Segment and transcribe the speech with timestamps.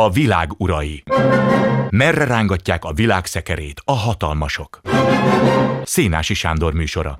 [0.00, 1.02] A világ urai.
[1.90, 4.80] Merre rángatják a világ szekerét a hatalmasok?
[5.84, 7.18] Szénási Sándor műsora.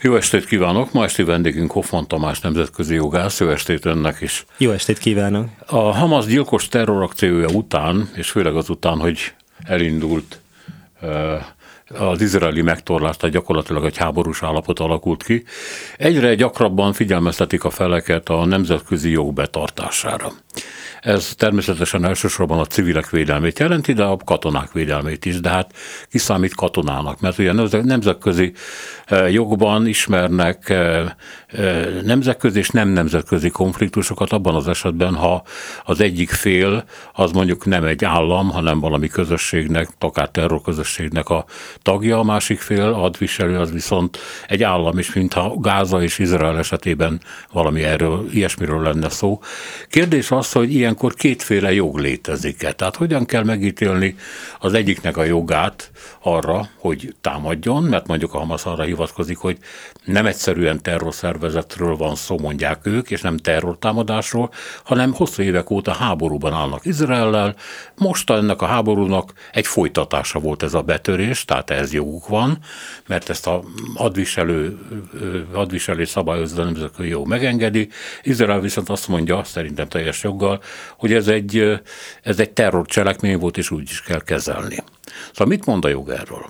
[0.00, 0.92] Jó estét kívánok!
[0.92, 3.40] Ma esti vendégünk Hoffman Tamás nemzetközi jogász.
[3.40, 4.44] Jó estét önnek is!
[4.56, 5.48] Jó estét kívánok!
[5.66, 10.40] A Hamas gyilkos terrorakciója után, és főleg azután, hogy elindult
[11.98, 15.44] az izraeli megtorlás, tehát gyakorlatilag egy háborús állapot alakult ki,
[15.96, 20.32] egyre gyakrabban figyelmeztetik a feleket a nemzetközi jog betartására.
[21.00, 25.72] Ez természetesen elsősorban a civilek védelmét jelenti, de a katonák védelmét is, de hát
[26.10, 28.52] kiszámít katonának, mert ugye nemzetközi
[29.04, 31.10] eh, jogban ismernek eh,
[31.46, 35.42] eh, nemzetközi és nem nemzetközi konfliktusokat abban az esetben, ha
[35.84, 41.44] az egyik fél az mondjuk nem egy állam, hanem valami közösségnek, akár terrorközösségnek a
[41.82, 47.20] tagja, a másik fél adviselő az viszont egy állam is, mintha Gáza és Izrael esetében
[47.52, 49.40] valami erről, ilyesmiről lenne szó.
[49.88, 52.72] Kérdés az, hogy ilyen ilyenkor kétféle jog létezik-e.
[52.72, 54.16] Tehát hogyan kell megítélni
[54.58, 55.90] az egyiknek a jogát
[56.22, 59.58] arra, hogy támadjon, mert mondjuk a Hamas arra hivatkozik, hogy
[60.04, 64.50] nem egyszerűen terrorszervezetről van szó, mondják ők, és nem terrortámadásról,
[64.84, 67.54] hanem hosszú évek óta háborúban állnak Izraellel.
[67.96, 72.58] Most ennek a háborúnak egy folytatása volt ez a betörés, tehát ez joguk van,
[73.06, 73.62] mert ezt a
[73.94, 74.78] adviselő,
[75.52, 77.88] adviselő szabályozó nemzetközi jó megengedi.
[78.22, 80.62] Izrael viszont azt mondja, szerintem teljes joggal,
[80.96, 81.80] hogy ez egy,
[82.22, 84.76] ez egy terrorcselekmény volt, és úgy is kell kezelni.
[85.28, 86.44] Szóval mit mond a jog erről?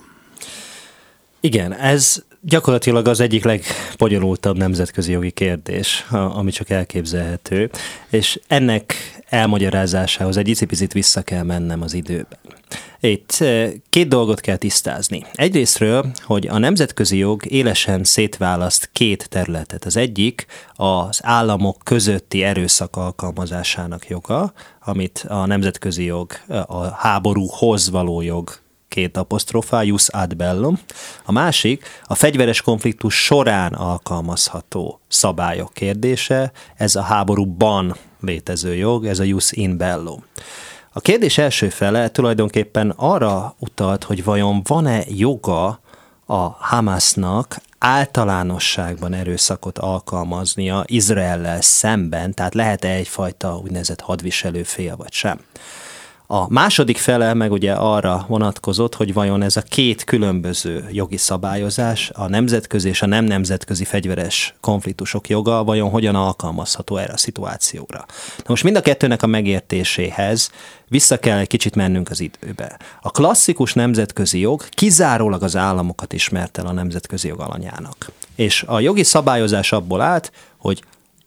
[1.39, 7.69] Igen, ez gyakorlatilag az egyik legbonyolultabb nemzetközi jogi kérdés, ami csak elképzelhető,
[8.09, 8.95] és ennek
[9.31, 12.39] elmagyarázásához egy icipicit vissza kell mennem az időben.
[12.99, 15.25] Itt eh, két dolgot kell tisztázni.
[15.33, 19.85] Egyrésztről, hogy a nemzetközi jog élesen szétválaszt két területet.
[19.85, 28.21] Az egyik az államok közötti erőszak alkalmazásának joga, amit a nemzetközi jog a háborúhoz való
[28.21, 30.79] jog két apostrofá, jus ad bellum.
[31.25, 39.19] A másik a fegyveres konfliktus során alkalmazható szabályok kérdése, ez a háborúban létező jog, ez
[39.19, 40.23] a jus in bellum.
[40.93, 45.79] A kérdés első fele tulajdonképpen arra utalt, hogy vajon van-e joga
[46.25, 55.39] a Hamasnak általánosságban erőszakot alkalmaznia Izraellel szemben, tehát lehet-e egyfajta úgynevezett hadviselő fél vagy sem.
[56.33, 62.09] A második fele meg ugye arra vonatkozott, hogy vajon ez a két különböző jogi szabályozás,
[62.13, 68.05] a nemzetközi és a nem nemzetközi fegyveres konfliktusok joga vajon hogyan alkalmazható erre a szituációra.
[68.37, 70.51] Na most mind a kettőnek a megértéséhez
[70.87, 72.79] vissza kell egy kicsit mennünk az időbe.
[73.01, 78.11] A klasszikus nemzetközi jog kizárólag az államokat ismert el a nemzetközi jog alanyának.
[78.35, 80.83] És a jogi szabályozás abból állt, hogy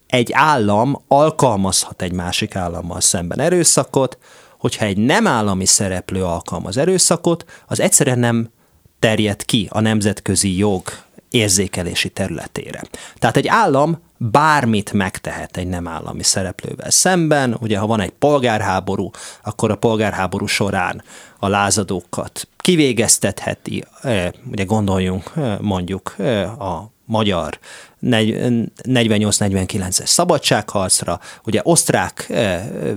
[0.06, 4.18] egy állam alkalmazhat egy másik állammal szemben erőszakot,
[4.64, 8.50] hogyha egy nem állami szereplő alkalmaz erőszakot, az egyszerűen nem
[8.98, 10.82] terjed ki a nemzetközi jog
[11.30, 12.82] érzékelési területére.
[13.18, 17.56] Tehát egy állam bármit megtehet egy nem állami szereplővel szemben.
[17.60, 19.10] Ugye, ha van egy polgárháború,
[19.42, 21.02] akkor a polgárháború során
[21.38, 27.58] a lázadókat kivégeztetheti, eh, ugye gondoljunk eh, mondjuk eh, a magyar
[28.02, 32.32] 48-49-es szabadságharcra, ugye osztrák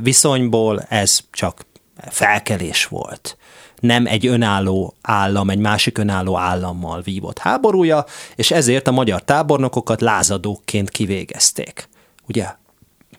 [0.01, 1.66] viszonyból ez csak
[2.09, 3.38] felkelés volt
[3.79, 10.01] nem egy önálló állam, egy másik önálló állammal vívott háborúja, és ezért a magyar tábornokokat
[10.01, 11.89] lázadókként kivégezték.
[12.28, 12.45] Ugye,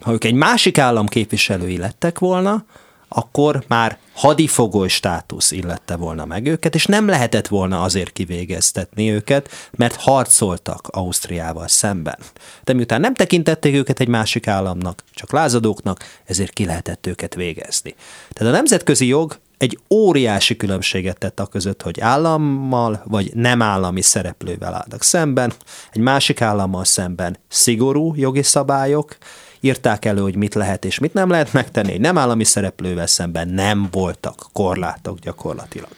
[0.01, 2.65] ha ők egy másik állam képviselői lettek volna,
[3.09, 9.51] akkor már hadifogoly státusz illette volna meg őket, és nem lehetett volna azért kivégeztetni őket,
[9.71, 12.19] mert harcoltak Ausztriával szemben.
[12.65, 17.95] De miután nem tekintették őket egy másik államnak, csak lázadóknak, ezért ki lehetett őket végezni.
[18.33, 24.03] Tehát a nemzetközi jog egy óriási különbséget tett a között, hogy állammal vagy nem állami
[24.03, 25.53] szereplővel állnak szemben,
[25.93, 29.17] egy másik állammal szemben szigorú jogi szabályok,
[29.61, 33.89] írták elő, hogy mit lehet és mit nem lehet megtenni, nem állami szereplővel szemben nem
[33.91, 35.89] voltak korlátok gyakorlatilag.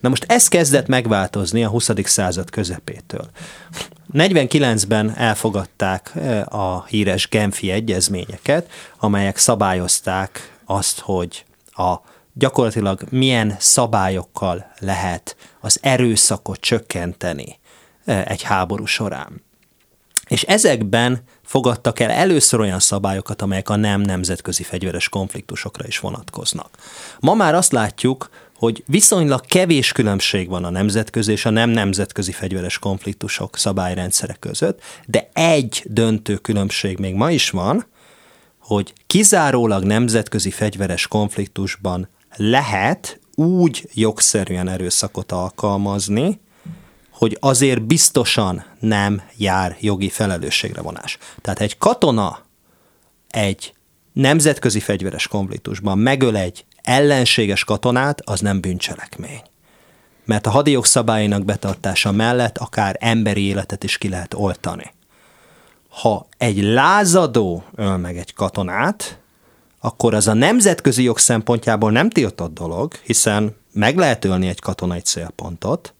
[0.00, 1.90] Na most ez kezdett megváltozni a 20.
[2.04, 3.30] század közepétől.
[4.12, 11.94] 49-ben elfogadták eh, a híres Genfi egyezményeket, amelyek szabályozták azt, hogy a
[12.32, 17.58] gyakorlatilag milyen szabályokkal lehet az erőszakot csökkenteni
[18.04, 19.44] eh, egy háború során.
[20.28, 26.70] És ezekben fogadtak el először olyan szabályokat, amelyek a nem nemzetközi fegyveres konfliktusokra is vonatkoznak.
[27.20, 32.32] Ma már azt látjuk, hogy viszonylag kevés különbség van a nemzetközi és a nem nemzetközi
[32.32, 37.86] fegyveres konfliktusok szabályrendszerek között, de egy döntő különbség még ma is van,
[38.58, 46.40] hogy kizárólag nemzetközi fegyveres konfliktusban lehet úgy jogszerűen erőszakot alkalmazni,
[47.16, 51.18] hogy azért biztosan nem jár jogi felelősségre vonás.
[51.40, 52.38] Tehát egy katona
[53.28, 53.74] egy
[54.12, 59.40] nemzetközi fegyveres konfliktusban megöl egy ellenséges katonát, az nem bűncselekmény.
[60.24, 64.92] Mert a hadi szabályainak betartása mellett akár emberi életet is ki lehet oltani.
[65.88, 69.18] Ha egy lázadó öl meg egy katonát,
[69.80, 75.00] akkor az a nemzetközi jog szempontjából nem tiltott dolog, hiszen meg lehet ölni egy katonai
[75.00, 75.94] célpontot,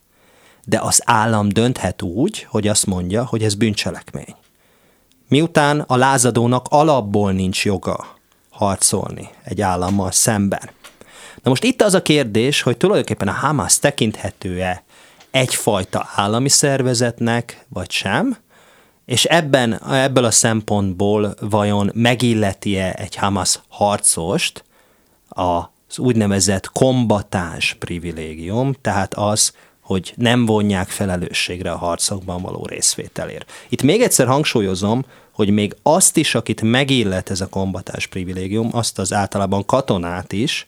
[0.68, 4.34] de az állam dönthet úgy, hogy azt mondja, hogy ez bűncselekmény.
[5.28, 8.06] Miután a lázadónak alapból nincs joga
[8.50, 10.70] harcolni egy állammal szemben.
[11.42, 14.84] Na most itt az a kérdés, hogy tulajdonképpen a Hamas tekinthető-e
[15.30, 18.36] egyfajta állami szervezetnek, vagy sem,
[19.04, 24.64] és ebben, ebből a szempontból vajon megilleti-e egy Hamas harcost
[25.28, 29.52] az úgynevezett kombatáns privilégium, tehát az,
[29.86, 33.52] hogy nem vonják felelősségre a harcokban való részvételért.
[33.68, 38.98] Itt még egyszer hangsúlyozom, hogy még azt is, akit megillet ez a kombatás privilégium, azt
[38.98, 40.66] az általában katonát is,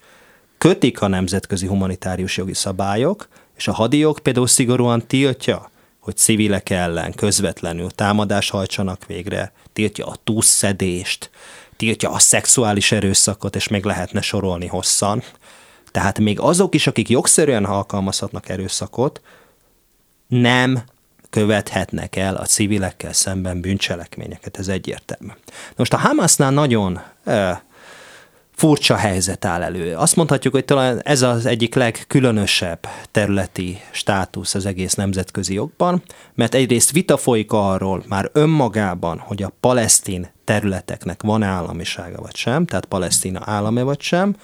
[0.58, 5.70] kötik a nemzetközi humanitárius jogi szabályok, és a hadijog például szigorúan tiltja,
[6.00, 11.30] hogy civilek ellen közvetlenül támadást hajtsanak végre, tiltja a túlszedést,
[11.76, 15.22] tiltja a szexuális erőszakot, és még lehetne sorolni hosszan.
[15.98, 19.20] Tehát még azok is, akik jogszerűen alkalmazhatnak erőszakot,
[20.26, 20.82] nem
[21.30, 25.32] követhetnek el a civilekkel szemben bűncselekményeket, ez egyértelmű.
[25.76, 27.62] Most a Hamasnál nagyon e,
[28.54, 29.94] furcsa helyzet áll elő.
[29.94, 36.02] Azt mondhatjuk, hogy talán ez az egyik legkülönösebb területi státusz az egész nemzetközi jogban,
[36.34, 42.66] mert egyrészt vita folyik arról már önmagában, hogy a palesztin területeknek van államisága vagy sem,
[42.66, 44.36] tehát Palesztina állame vagy sem,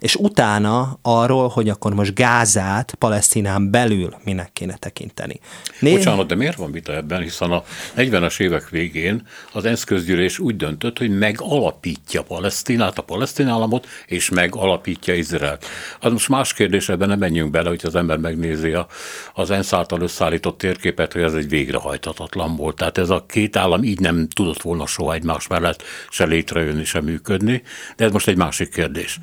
[0.00, 5.40] és utána arról, hogy akkor most Gázát Palesztinán belül minek kéne tekinteni.
[5.78, 7.62] Né- Bocsánat, de miért van vita ebben, hiszen a
[7.96, 14.28] 40-es évek végén az ENSZ közgyűlés úgy döntött, hogy megalapítja Palesztinát, a palesztin államot, és
[14.28, 15.66] megalapítja Izraelt.
[16.00, 18.86] Az most más kérdés, ebben nem menjünk bele, hogy az ember megnézi a,
[19.34, 22.76] az ENSZ által összeállított térképet, hogy ez egy végrehajtatatlan volt.
[22.76, 27.00] Tehát ez a két állam így nem tudott volna soha egymás mellett se létrejönni, se
[27.00, 27.62] működni,
[27.96, 29.18] de ez most egy másik kérdés.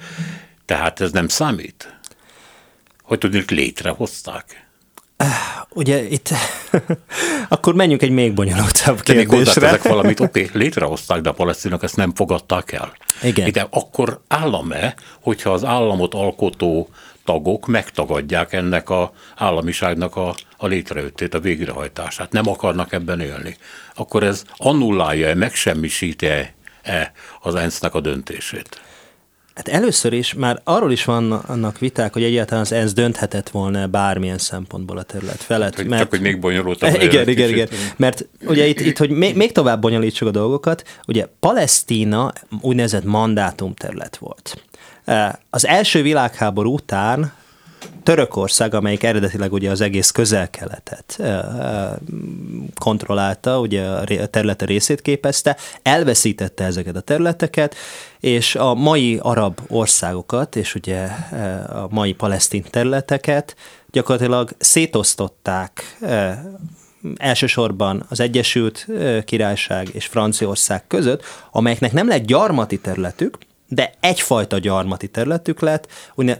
[0.67, 1.99] Tehát ez nem számít?
[3.01, 4.67] Hogy tudjuk, létrehozták?
[5.69, 6.29] Ugye itt,
[7.49, 9.67] akkor menjünk egy még bonyolultabb kérdésre.
[9.67, 12.93] ezek valamit, oké, okay, létrehozták, de a palesztinok ezt nem fogadták el.
[13.23, 13.51] Igen.
[13.51, 16.89] De akkor állam-e, hogyha az államot alkotó
[17.25, 23.57] tagok megtagadják ennek a államiságnak a, a létrejöttét, a végrehajtását, nem akarnak ebben élni,
[23.95, 26.53] akkor ez annullálja-e, megsemmisíti-e
[27.41, 28.81] az ENSZ-nek a döntését?
[29.57, 34.37] Hát először is már arról is vannak viták, hogy egyáltalán az ENSZ dönthetett volna bármilyen
[34.37, 35.75] szempontból a terület felett.
[35.75, 37.01] Hát, mert, csak, hogy még bonyolultabb.
[37.01, 37.67] Igen, igen, igen.
[37.95, 43.73] Mert ugye itt, itt hogy még, még tovább bonyolítsuk a dolgokat, ugye Palesztina úgynevezett mandátum
[43.73, 44.63] terület volt.
[45.49, 47.33] Az első világháború után
[48.03, 51.21] Törökország, amelyik eredetileg ugye az egész közel-keletet
[52.79, 53.83] kontrollálta, ugye
[54.21, 57.75] a területe részét képezte, elveszítette ezeket a területeket,
[58.19, 61.03] és a mai arab országokat, és ugye
[61.67, 63.55] a mai palesztin területeket
[63.91, 65.97] gyakorlatilag szétosztották
[67.15, 68.87] elsősorban az Egyesült
[69.25, 73.37] Királyság és Franciaország között, amelyeknek nem lett gyarmati területük,
[73.67, 75.87] de egyfajta gyarmati területük lett,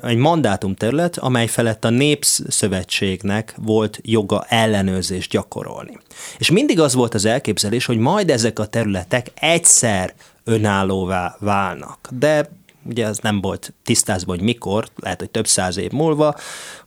[0.01, 5.98] egy mandátum terület, amely felett a Népszövetségnek volt joga ellenőrzést gyakorolni.
[6.38, 12.07] És mindig az volt az elképzelés, hogy majd ezek a területek egyszer önállóvá válnak.
[12.10, 12.50] De
[12.88, 16.36] ugye az nem volt tisztázva, hogy mikor, lehet, hogy több száz év múlva.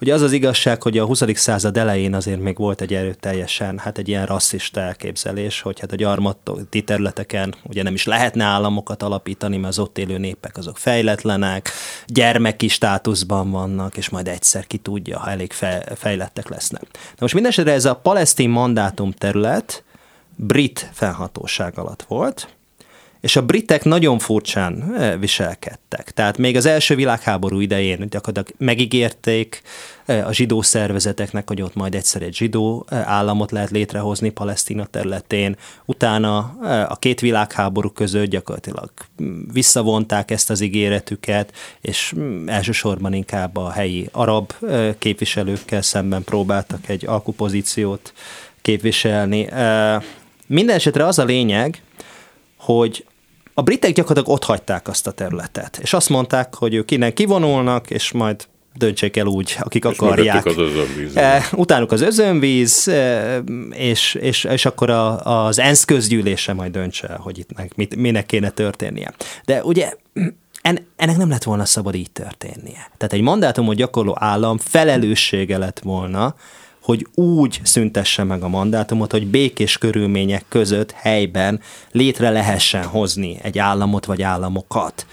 [0.01, 1.23] Ugye az az igazság, hogy a 20.
[1.35, 5.97] század elején azért még volt egy erőteljesen, hát egy ilyen rasszista elképzelés, hogy hát a
[5.97, 11.71] gyarmati területeken ugye nem is lehetne államokat alapítani, mert az ott élő népek azok fejletlenek,
[12.07, 15.53] gyermeki státuszban vannak, és majd egyszer ki tudja, ha elég
[15.95, 16.83] fejlettek lesznek.
[16.93, 19.85] Na most mindesetre ez a palesztin mandátum terület
[20.37, 22.49] brit felhatóság alatt volt,
[23.21, 26.11] és a britek nagyon furcsán viselkedtek.
[26.11, 29.63] Tehát még az első világháború idején gyakorlatilag megígérték
[30.07, 35.57] a zsidó szervezeteknek, hogy ott majd egyszer egy zsidó államot lehet létrehozni Palesztina területén.
[35.85, 36.39] Utána
[36.89, 38.91] a két világháború között gyakorlatilag
[39.53, 42.15] visszavonták ezt az ígéretüket, és
[42.47, 44.53] elsősorban inkább a helyi arab
[44.99, 48.13] képviselőkkel szemben próbáltak egy alkupozíciót
[48.63, 49.49] képviselni.
[50.47, 51.83] Minden esetre az a lényeg,
[52.57, 53.05] hogy
[53.55, 57.91] a britek gyakorlatilag ott hagyták azt a területet, és azt mondták, hogy ők innen kivonulnak,
[57.91, 60.47] és majd döntsék el úgy, akik és akarják.
[60.47, 61.17] Az özönvíz.
[61.17, 63.37] E, utánuk az özönvíz, e,
[63.71, 68.27] és, és, és akkor a, az ENSZ közgyűlése majd döntse el, hogy itt mit, minek
[68.27, 69.15] kéne történnie.
[69.45, 69.93] De ugye
[70.63, 72.91] en, ennek nem lett volna szabad így történnie.
[72.97, 76.35] Tehát egy mandátumot gyakorló állam felelőssége lett volna,
[76.83, 81.61] hogy úgy szüntesse meg a mandátumot, hogy békés körülmények között helyben
[81.93, 85.07] létre lehessen hozni egy államot vagy államokat.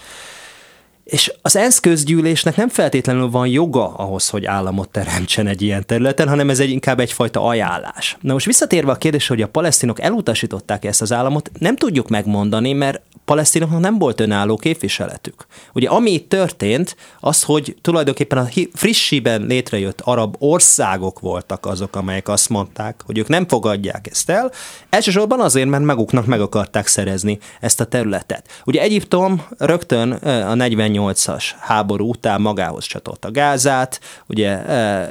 [1.04, 6.28] És az ENSZ közgyűlésnek nem feltétlenül van joga ahhoz, hogy államot teremtsen egy ilyen területen,
[6.28, 8.16] hanem ez egy, inkább egyfajta ajánlás.
[8.20, 12.72] Na most visszatérve a kérdés, hogy a palesztinok elutasították ezt az államot, nem tudjuk megmondani,
[12.72, 15.46] mert palesztinoknak nem volt önálló képviseletük.
[15.72, 22.28] Ugye ami itt történt, az, hogy tulajdonképpen a frissiben létrejött arab országok voltak azok, amelyek
[22.28, 24.52] azt mondták, hogy ők nem fogadják ezt el,
[24.90, 28.62] elsősorban azért, mert maguknak meg akarták szerezni ezt a területet.
[28.64, 34.62] Ugye Egyiptom rögtön a 48-as háború után magához csatolta Gázát, ugye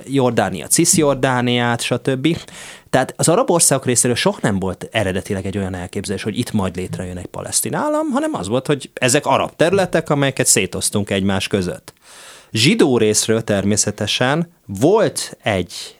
[0.05, 2.37] Jordánia, Cisjordániát, stb.
[2.97, 6.75] Tehát az arab országok részéről soha nem volt eredetileg egy olyan elképzelés, hogy itt majd
[6.75, 11.93] létrejön egy palesztin állam, hanem az volt, hogy ezek arab területek, amelyeket szétoztunk egymás között.
[12.51, 15.99] Zsidó részről természetesen volt egy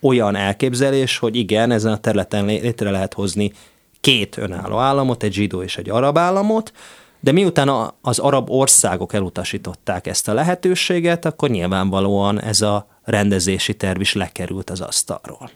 [0.00, 3.52] olyan elképzelés, hogy igen, ezen a területen létre lehet hozni
[4.00, 6.72] két önálló államot, egy zsidó és egy arab államot,
[7.20, 14.00] de miután az arab országok elutasították ezt a lehetőséget, akkor nyilvánvalóan ez a rendezési terv
[14.00, 15.50] is lekerült az asztalról.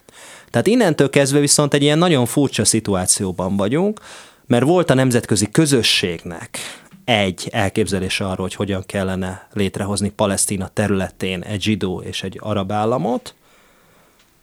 [0.50, 4.00] Tehát innentől kezdve viszont egy ilyen nagyon furcsa szituációban vagyunk,
[4.46, 6.58] mert volt a nemzetközi közösségnek
[7.04, 13.34] egy elképzelés arról, hogy hogyan kellene létrehozni Palesztina területén egy zsidó és egy arab államot.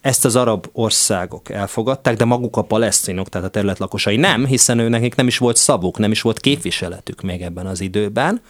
[0.02, 4.80] Ezt az arab országok elfogadták, de maguk a palesztinok, tehát a terület lakosai nem, hiszen
[4.80, 8.42] ő nekik nem is volt szavuk, nem is volt képviseletük még ebben az időben.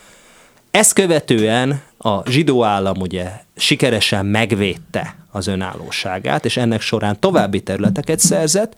[0.72, 8.20] Ezt követően a zsidó állam ugye sikeresen megvédte az önállóságát, és ennek során további területeket
[8.20, 8.76] szerzett,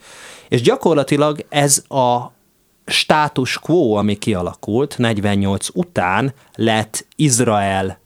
[0.47, 2.31] és gyakorlatilag ez a
[2.85, 7.99] status quo, ami kialakult 48 után, lett Izrael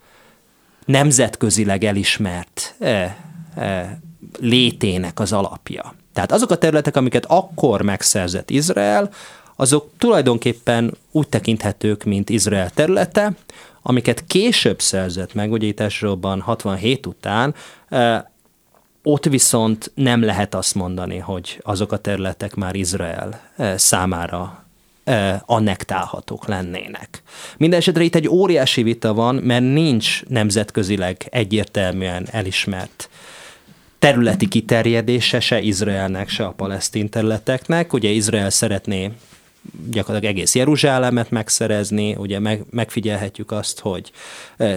[0.86, 3.18] nemzetközileg elismert e,
[3.56, 4.00] e,
[4.40, 5.94] létének az alapja.
[6.14, 9.10] Tehát azok a területek, amiket akkor megszerzett Izrael,
[9.56, 13.32] azok tulajdonképpen úgy tekinthetők, mint Izrael területe,
[13.84, 17.56] amiket később szerzett meg, ugye itt elsősorban 67 után,
[19.04, 23.42] ott viszont nem lehet azt mondani, hogy azok a területek már Izrael
[23.76, 24.66] számára
[25.46, 27.22] annektálhatók lennének.
[27.58, 33.10] Mindenesetre itt egy óriási vita van, mert nincs nemzetközileg egyértelműen elismert
[34.00, 37.94] területi kiterjedése se Izraelnek, se a palesztin területeknek.
[37.94, 39.12] Ugye Izrael szeretné
[39.92, 44.12] gyakorlatilag egész Jeruzsálemet megszerezni, ugye meg, megfigyelhetjük azt, hogy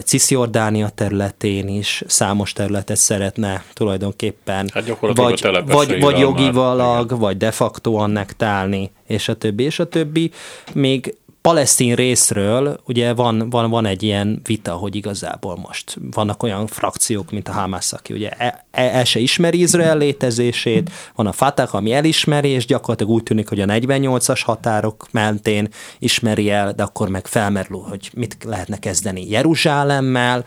[0.04, 7.50] Cisjordánia területén is számos területet szeretne tulajdonképpen hát vagy, vagy, vagy jogivalag, már, vagy de
[7.50, 10.30] facto annektálni, és a többi, és a többi.
[10.72, 11.14] Még
[11.46, 17.30] palesztin részről ugye van, van, van egy ilyen vita, hogy igazából most vannak olyan frakciók,
[17.30, 21.74] mint a Hamas, aki ugye el, e, el se ismeri Izrael létezését, van a Fatah,
[21.74, 27.08] ami elismeri, és gyakorlatilag úgy tűnik, hogy a 48-as határok mentén ismeri el, de akkor
[27.08, 30.44] meg felmerül, hogy mit lehetne kezdeni Jeruzsálemmel,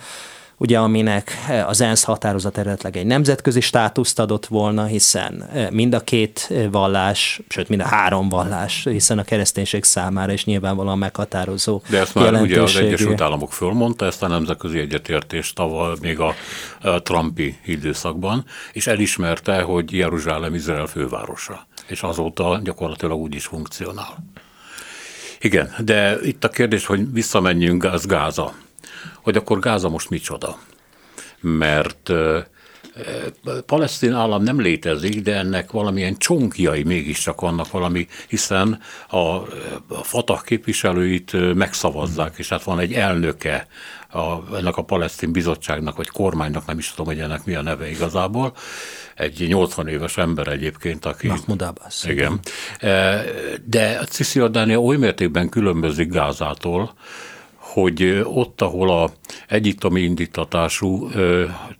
[0.60, 5.94] ugye aminek eh, az ENSZ határozat eredetleg egy nemzetközi státuszt adott volna, hiszen eh, mind
[5.94, 10.98] a két eh, vallás, sőt mind a három vallás, hiszen a kereszténység számára is nyilvánvalóan
[10.98, 16.20] meghatározó De ezt már ugye az Egyesült Államok fölmondta, ezt a nemzetközi egyetértést tavaly még
[16.20, 16.34] a,
[16.82, 24.18] a Trumpi időszakban, és elismerte, hogy Jeruzsálem Izrael fővárosa, és azóta gyakorlatilag úgy is funkcionál.
[25.42, 28.54] Igen, de itt a kérdés, hogy visszamenjünk az Gáza
[29.30, 30.58] hogy akkor Gáza most micsoda.
[31.40, 32.12] Mert
[33.66, 39.46] palesztin állam nem létezik, de ennek valamilyen csonkjai mégiscsak vannak valami, hiszen a, a
[40.04, 43.68] Fatah képviselőit megszavazzák, és hát van egy elnöke
[44.12, 47.90] a, ennek a palesztin bizottságnak, vagy kormánynak, nem is tudom, hogy ennek mi a neve
[47.90, 48.54] igazából,
[49.16, 51.28] egy 80 éves ember egyébként, aki...
[51.28, 52.04] Mahmoud Abbas.
[52.04, 52.40] Igen.
[53.66, 56.94] De Cisziordánia oly mértékben különbözik Gázától,
[57.74, 59.12] hogy ott, ahol a
[59.48, 61.10] egyiptomi indítatású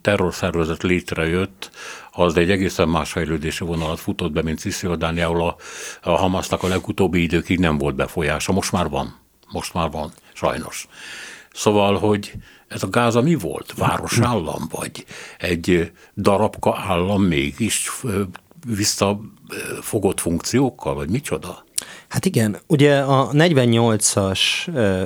[0.00, 1.70] terrorszervezet létrejött,
[2.12, 5.56] az egy egészen más fejlődési vonalat futott be, mint Cisziordániául a,
[6.02, 8.52] a Hamasnak a legutóbbi időkig nem volt befolyása.
[8.52, 9.18] Most már van.
[9.52, 10.88] Most már van, sajnos.
[11.52, 12.32] Szóval, hogy
[12.68, 13.74] ez a Gáza mi volt?
[13.76, 15.04] Városállam, vagy
[15.38, 17.90] egy darabka állam mégis
[18.66, 21.64] visszafogott funkciókkal, vagy micsoda?
[22.10, 24.40] Hát igen, ugye a 48-as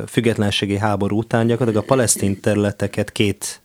[0.09, 3.63] függetlenségi háború után gyakorlatilag a palesztin területeket két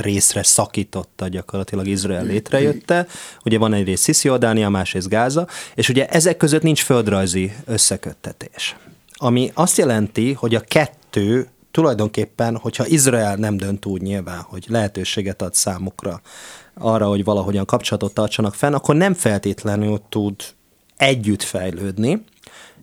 [0.00, 3.06] részre szakította gyakorlatilag Izrael létrejötte.
[3.44, 8.76] Ugye van egy rész Cisziordánia, másrészt Gáza, és ugye ezek között nincs földrajzi összeköttetés.
[9.12, 15.42] Ami azt jelenti, hogy a kettő tulajdonképpen, hogyha Izrael nem dönt úgy nyilván, hogy lehetőséget
[15.42, 16.20] ad számukra
[16.74, 20.34] arra, hogy valahogyan kapcsolatot tartsanak fenn, akkor nem feltétlenül tud
[20.96, 22.24] együtt fejlődni.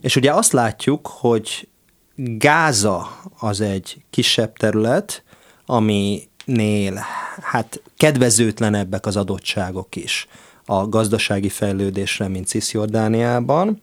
[0.02, 1.68] És ugye azt látjuk, hogy
[2.16, 5.24] Gáza az egy kisebb terület,
[5.66, 7.06] aminél
[7.42, 10.28] hát kedvezőtlenebbek az adottságok is
[10.66, 13.82] a gazdasági fejlődésre, mint Cisjordániában,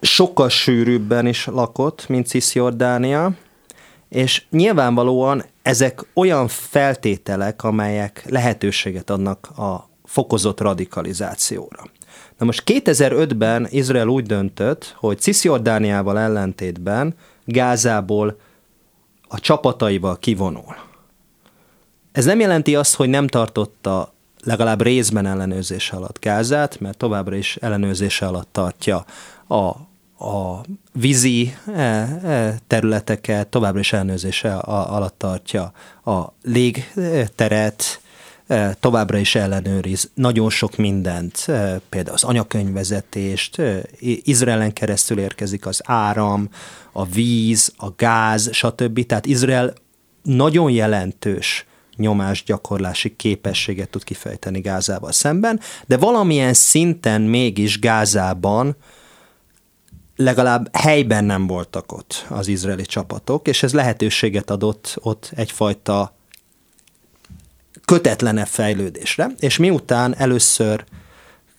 [0.00, 3.32] sokkal sűrűbben is lakott, mint Cisjordánia,
[4.08, 11.82] és nyilvánvalóan ezek olyan feltételek, amelyek lehetőséget adnak a fokozott radikalizációra.
[12.38, 17.14] Na most 2005-ben Izrael úgy döntött, hogy Cisjordániával ellentétben
[17.44, 18.38] Gázából
[19.28, 20.76] a csapataival kivonul.
[22.12, 24.12] Ez nem jelenti azt, hogy nem tartotta
[24.44, 29.04] legalább részben ellenőrzése alatt Gázát, mert továbbra is ellenőrzése alatt tartja
[29.48, 29.86] a
[30.20, 30.60] a
[30.92, 35.72] vízi e, e, területeket továbbra is ellenőrzése alatt tartja,
[36.04, 38.00] a légteret
[38.80, 41.44] továbbra is ellenőriz nagyon sok mindent,
[41.88, 43.62] például az anyakönyvvezetést,
[44.22, 46.48] Izraelen keresztül érkezik az áram,
[46.92, 49.06] a víz, a gáz, stb.
[49.06, 49.72] Tehát Izrael
[50.22, 58.76] nagyon jelentős nyomásgyakorlási képességet tud kifejteni Gázával szemben, de valamilyen szinten mégis Gázában
[60.16, 66.17] legalább helyben nem voltak ott az izraeli csapatok, és ez lehetőséget adott ott egyfajta
[67.88, 70.84] kötetlenebb fejlődésre, és miután először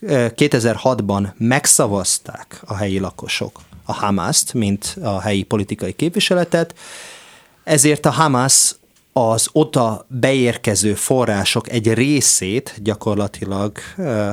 [0.02, 6.74] 2006-ban megszavazták a helyi lakosok a Hamaszt, mint a helyi politikai képviseletet,
[7.64, 8.74] ezért a Hamas
[9.12, 13.78] az oda beérkező források egy részét gyakorlatilag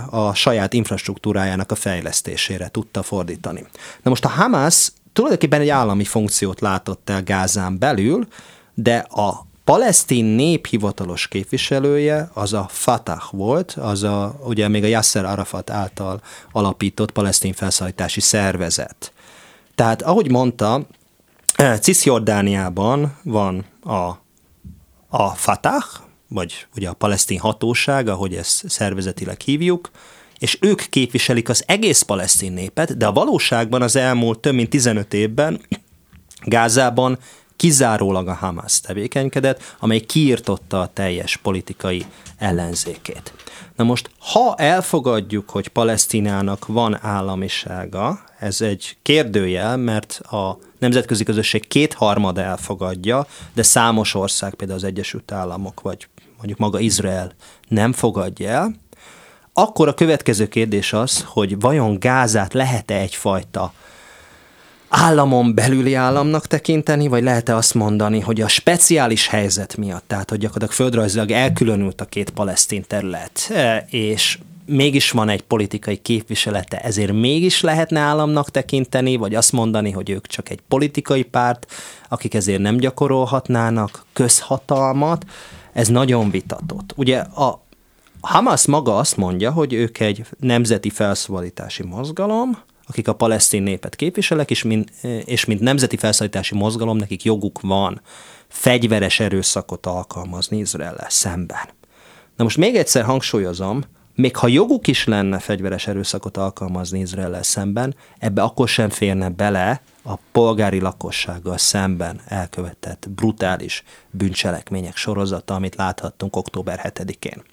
[0.10, 3.66] a saját infrastruktúrájának a fejlesztésére tudta fordítani.
[4.04, 8.28] Na most a Hamas tulajdonképpen egy állami funkciót látott el Gázán belül,
[8.74, 14.88] de a palesztin nép hivatalos képviselője az a Fatah volt, az a, ugye még a
[14.88, 19.14] Yasser Arafat által alapított palesztin felszállítási szervezet.
[19.76, 20.88] Tehát ahogy mondta,
[21.82, 24.12] Cisjordániában van a
[25.10, 25.86] a Fatah,
[26.28, 29.90] vagy ugye a palesztin hatóság, ahogy ezt szervezetileg hívjuk,
[30.40, 35.14] és ők képviselik az egész palesztin népet, de a valóságban az elmúlt több mint 15
[35.14, 35.62] évben
[36.46, 37.18] Gázában
[37.58, 42.06] kizárólag a Hamas tevékenykedett, amely kiirtotta a teljes politikai
[42.38, 43.34] ellenzékét.
[43.76, 51.68] Na most, ha elfogadjuk, hogy Palesztinának van államisága, ez egy kérdőjel, mert a nemzetközi közösség
[51.68, 57.32] kétharmada elfogadja, de számos ország, például az Egyesült Államok, vagy mondjuk maga Izrael
[57.68, 58.76] nem fogadja el,
[59.54, 63.74] akkor a következő kérdés az, hogy vajon Gázát lehet-e egyfajta
[64.90, 70.40] államon belüli államnak tekinteni, vagy lehet-e azt mondani, hogy a speciális helyzet miatt, tehát hogy
[70.40, 77.12] gyakorlatilag földrajzilag elkülönült a két palesztin terület, e, és mégis van egy politikai képviselete, ezért
[77.12, 81.72] mégis lehetne államnak tekinteni, vagy azt mondani, hogy ők csak egy politikai párt,
[82.10, 85.26] akik ezért nem gyakorolhatnának közhatalmat,
[85.74, 86.94] ez nagyon vitatott.
[86.96, 87.66] Ugye a
[88.22, 94.50] Hamas maga azt mondja, hogy ők egy nemzeti felszabadítási mozgalom, akik a palesztin népet képviselek,
[94.50, 94.92] és mint,
[95.26, 98.02] és mint nemzeti felszállítási mozgalom nekik joguk van
[98.48, 101.70] fegyveres erőszakot alkalmazni Izrael szemben.
[102.36, 103.84] Na most még egyszer hangsúlyozom,
[104.16, 109.82] még ha joguk is lenne fegyveres erőszakot alkalmazni Izrael szemben, ebbe akkor sem férne bele
[110.04, 117.44] a polgári lakossággal szemben elkövetett brutális bűncselekmények sorozata, amit láthattunk október 7-én.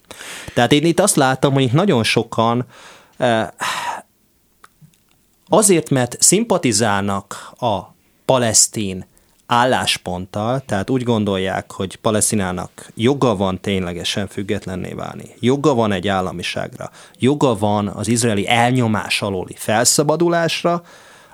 [0.53, 2.65] Tehát én itt azt látom, hogy nagyon sokan
[3.17, 3.47] eh,
[5.47, 7.79] azért, mert szimpatizálnak a
[8.25, 9.05] palesztin
[9.47, 16.91] állásponttal, tehát úgy gondolják, hogy Palesztinának joga van ténylegesen függetlenné válni, joga van egy államiságra,
[17.19, 20.83] joga van az izraeli elnyomás alóli felszabadulásra,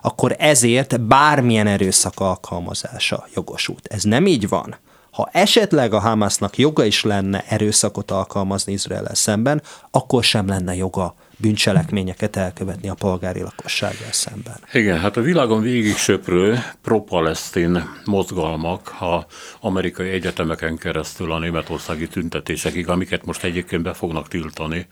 [0.02, 3.88] akkor ezért bármilyen erőszak alkalmazása jogosult.
[3.88, 4.76] Ez nem így van.
[5.12, 11.16] Ha esetleg a Hamasnak joga is lenne erőszakot alkalmazni Izrael szemben, akkor sem lenne joga
[11.42, 14.56] bűncselekményeket elkövetni a polgári lakossággal szemben.
[14.74, 19.26] Igen, hát a világon végig söprő pro-palesztin mozgalmak a
[19.60, 24.88] amerikai egyetemeken keresztül a németországi tüntetésekig, amiket most egyébként be fognak tiltani,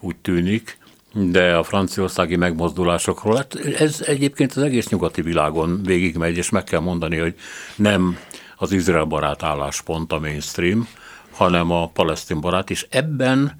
[0.00, 0.78] úgy tűnik,
[1.12, 6.80] de a franciaországi megmozdulásokról, hát ez egyébként az egész nyugati világon végigmegy, és meg kell
[6.80, 7.34] mondani, hogy
[7.76, 8.18] nem
[8.56, 10.88] az Izrael barát álláspont a mainstream,
[11.30, 13.56] hanem a palesztin barát, és ebben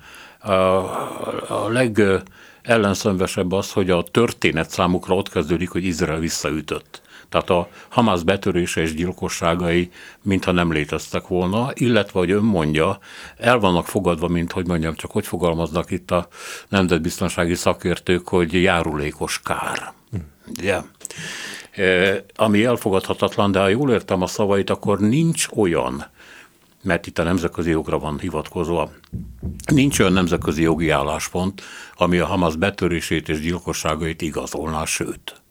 [1.48, 7.02] a legellenszenvesebb az, hogy a történet számukra ott kezdődik, hogy Izrael visszaütött.
[7.28, 9.90] Tehát a Hamas betörése és gyilkosságai
[10.22, 12.98] mintha nem léteztek volna, illetve, hogy ön mondja,
[13.36, 16.28] el vannak fogadva, mint hogy mondjam, csak hogy fogalmaznak itt a
[16.68, 19.92] nemzetbiztonsági szakértők, hogy járulékos kár.
[20.62, 20.84] Yeah.
[21.70, 26.04] E, ami elfogadhatatlan, de ha jól értem a szavait, akkor nincs olyan
[26.84, 28.90] mert itt a nemzetközi jogra van hivatkozva.
[29.72, 31.62] Nincs olyan nemzetközi jogi álláspont,
[31.96, 35.42] ami a Hamas betörését és gyilkosságait igazolná, sőt.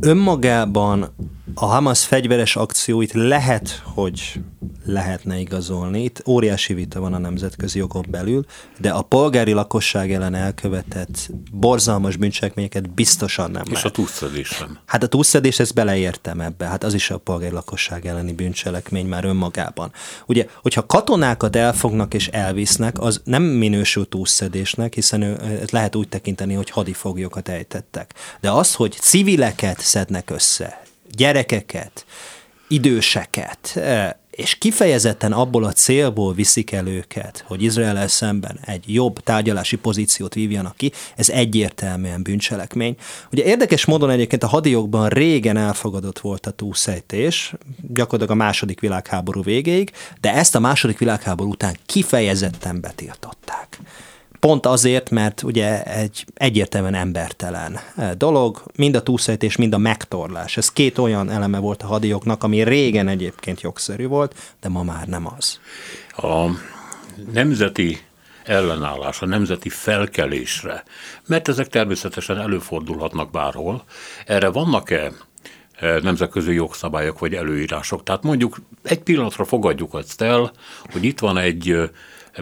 [0.00, 1.14] Önmagában
[1.54, 4.40] a Hamas fegyveres akcióit lehet, hogy
[4.84, 6.02] lehetne igazolni.
[6.02, 8.44] Itt óriási vita van a nemzetközi jogon belül,
[8.78, 13.84] de a polgári lakosság ellen elkövetett borzalmas bűncselekményeket biztosan nem És lehet.
[13.84, 14.78] a túlszedés sem.
[14.86, 16.66] Hát a túlszedés, ezt beleértem ebbe.
[16.66, 19.92] Hát az is a polgári lakosság elleni bűncselekmény már önmagában.
[20.26, 25.36] Ugye, hogyha katonákat elfognak és elvisznek, az nem minősül túlszedésnek, hiszen ő,
[25.70, 28.14] lehet úgy tekinteni, hogy hadifoglyokat ejtettek.
[28.40, 32.04] De az, hogy civileket szednek össze, gyerekeket,
[32.68, 39.20] időseket, e, és kifejezetten abból a célból viszik el őket, hogy Izrael szemben egy jobb
[39.20, 42.96] tárgyalási pozíciót vívjanak ki, ez egyértelműen bűncselekmény.
[43.32, 47.54] Ugye érdekes módon egyébként a hadiokban régen elfogadott volt a túlszejtés,
[47.92, 53.78] gyakorlatilag a második világháború végéig, de ezt a második világháború után kifejezetten betiltották.
[54.40, 60.56] Pont azért, mert ugye egy egyértelműen embertelen eh, dolog, mind a túlszejtés, mind a megtorlás.
[60.56, 65.06] Ez két olyan eleme volt a hadioknak, ami régen egyébként jogszerű volt, de ma már
[65.06, 65.60] nem az.
[66.16, 66.46] A
[67.32, 67.98] nemzeti
[68.44, 70.82] ellenállás, a nemzeti felkelésre,
[71.26, 73.84] mert ezek természetesen előfordulhatnak bárhol.
[74.26, 75.12] Erre vannak-e
[75.78, 78.02] eh, nemzetközi jogszabályok vagy előírások?
[78.02, 80.52] Tehát mondjuk egy pillanatra fogadjuk azt el,
[80.92, 81.88] hogy itt van egy eh,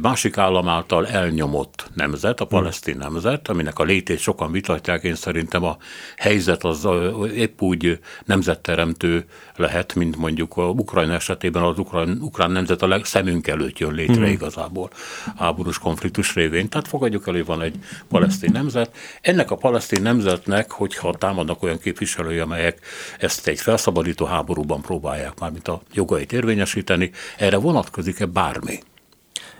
[0.00, 5.64] másik állam által elnyomott nemzet, a palesztin nemzet, aminek a létét sokan vitatják, én szerintem
[5.64, 5.76] a
[6.16, 6.88] helyzet az
[7.34, 9.24] épp úgy nemzetteremtő
[9.56, 14.14] lehet, mint mondjuk a Ukrajna esetében az ukrán, ukrán nemzet a szemünk előtt jön létre
[14.14, 14.24] hmm.
[14.24, 14.90] igazából
[15.36, 16.68] háborús konfliktus révén.
[16.68, 17.78] Tehát fogadjuk el, hogy van egy
[18.08, 18.96] palesztin nemzet.
[19.20, 22.78] Ennek a palesztin nemzetnek, hogyha támadnak olyan képviselői, amelyek
[23.18, 28.78] ezt egy felszabadító háborúban próbálják már, mint a jogait érvényesíteni, erre vonatkozik-e bármi?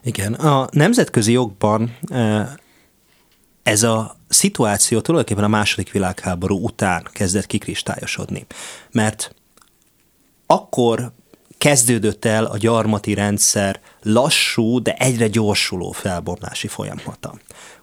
[0.07, 1.97] Igen, a nemzetközi jogban
[3.63, 8.47] ez a szituáció tulajdonképpen a második világháború után kezdett kikristályosodni,
[8.91, 9.35] mert
[10.47, 11.11] akkor
[11.59, 17.35] kezdődött el a gyarmati rendszer lassú, de egyre gyorsuló felbomlási folyamata.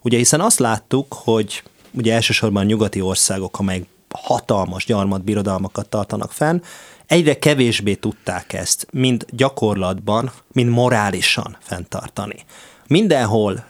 [0.02, 6.62] Ugye hiszen azt láttuk, hogy ugye elsősorban nyugati országok, amelyek hatalmas gyarmatbirodalmakat tartanak fenn,
[7.08, 12.36] egyre kevésbé tudták ezt, mind gyakorlatban, mind morálisan fenntartani.
[12.88, 13.66] Mindenhol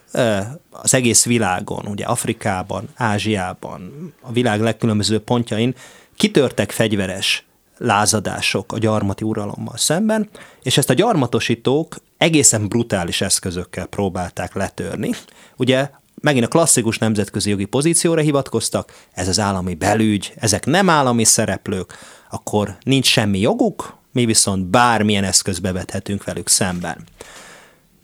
[0.70, 5.74] az egész világon, ugye Afrikában, Ázsiában, a világ legkülönböző pontjain
[6.16, 7.44] kitörtek fegyveres
[7.78, 10.28] lázadások a gyarmati uralommal szemben,
[10.62, 15.10] és ezt a gyarmatosítók egészen brutális eszközökkel próbálták letörni.
[15.56, 21.24] Ugye megint a klasszikus nemzetközi jogi pozícióra hivatkoztak, ez az állami belügy, ezek nem állami
[21.24, 21.98] szereplők,
[22.34, 27.04] akkor nincs semmi joguk, mi viszont bármilyen eszközbe vethetünk velük szemben.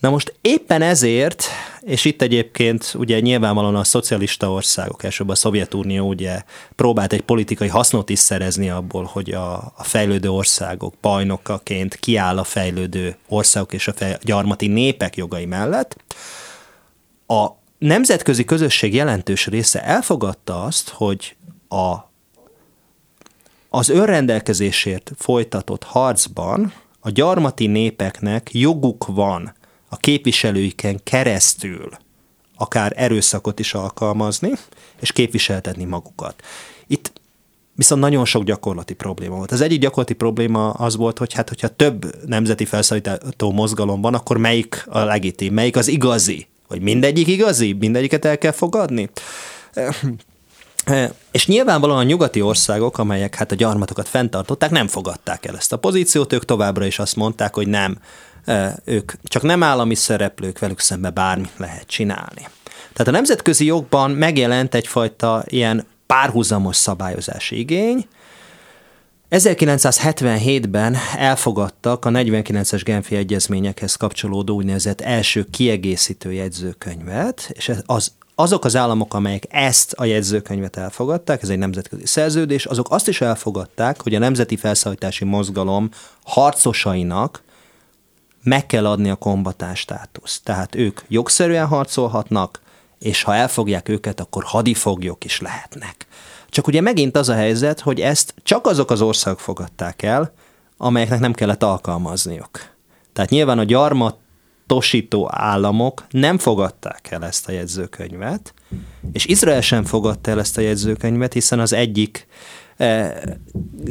[0.00, 1.44] Na most éppen ezért,
[1.80, 6.42] és itt egyébként ugye nyilvánvalóan a szocialista országok, elsőbb a Szovjetunió ugye
[6.76, 12.44] próbált egy politikai hasznot is szerezni abból, hogy a, a fejlődő országok bajnokaként kiáll a
[12.44, 15.96] fejlődő országok és a fej, gyarmati népek jogai mellett.
[17.26, 17.46] A
[17.78, 21.36] nemzetközi közösség jelentős része elfogadta azt, hogy
[21.68, 22.09] a,
[23.70, 29.54] az önrendelkezésért folytatott harcban a gyarmati népeknek joguk van
[29.88, 31.90] a képviselőiken keresztül
[32.56, 34.50] akár erőszakot is alkalmazni,
[35.00, 36.42] és képviseltetni magukat.
[36.86, 37.12] Itt
[37.74, 39.52] viszont nagyon sok gyakorlati probléma volt.
[39.52, 44.36] Az egyik gyakorlati probléma az volt, hogy hát, hogyha több nemzeti felszállító mozgalom van, akkor
[44.36, 46.46] melyik a legitim, melyik az igazi?
[46.68, 47.72] Hogy mindegyik igazi?
[47.72, 49.10] Mindegyiket el kell fogadni?
[51.30, 55.78] És nyilvánvalóan a nyugati országok, amelyek hát a gyarmatokat fenntartották, nem fogadták el ezt a
[55.78, 57.98] pozíciót, ők továbbra is azt mondták, hogy nem,
[58.84, 62.48] ők csak nem állami szereplők, velük szembe bármit lehet csinálni.
[62.92, 68.06] Tehát a nemzetközi jogban megjelent egyfajta ilyen párhuzamos szabályozási igény,
[69.30, 78.76] 1977-ben elfogadtak a 49-es Genfi egyezményekhez kapcsolódó úgynevezett első kiegészítő jegyzőkönyvet, és az, azok az
[78.76, 84.14] államok, amelyek ezt a jegyzőkönyvet elfogadták, ez egy nemzetközi szerződés, azok azt is elfogadták, hogy
[84.14, 85.90] a nemzeti felszállítási mozgalom
[86.24, 87.42] harcosainak
[88.42, 90.44] meg kell adni a kombatás státuszt.
[90.44, 92.60] Tehát ők jogszerűen harcolhatnak,
[92.98, 96.06] és ha elfogják őket, akkor hadifoglyok is lehetnek.
[96.48, 100.32] Csak ugye megint az a helyzet, hogy ezt csak azok az országok fogadták el,
[100.76, 102.60] amelyeknek nem kellett alkalmazniuk.
[103.12, 103.64] Tehát nyilván a
[104.70, 108.54] gyarmatosító államok nem fogadták el ezt a jegyzőkönyvet,
[109.12, 112.26] és Izrael sem fogadta el ezt a jegyzőkönyvet, hiszen az egyik
[112.76, 113.22] E,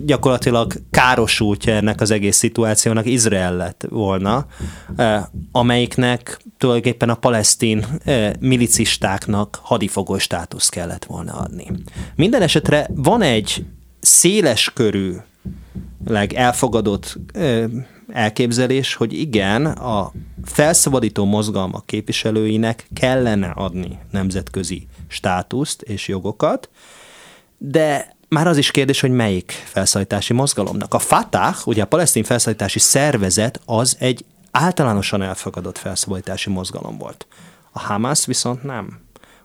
[0.06, 4.46] gyakorlatilag károsultja ennek az egész szituációnak Izrael lett volna,
[4.96, 11.72] e, amelyiknek tulajdonképpen a palesztin e, milicistáknak hadifogó státusz kellett volna adni.
[12.16, 13.66] Minden esetre van egy
[14.00, 15.14] széles körű
[16.34, 17.18] elfogadott
[18.12, 20.12] elképzelés, hogy igen, a
[20.46, 26.70] felszabadító mozgalmak képviselőinek kellene adni nemzetközi státuszt és jogokat,
[27.58, 30.94] de már az is kérdés, hogy melyik felszállítási mozgalomnak.
[30.94, 37.28] A Fatah, ugye a palesztin felszállítási szervezet, az egy általánosan elfogadott felszabadítási mozgalom volt.
[37.72, 39.00] A Hamas viszont nem.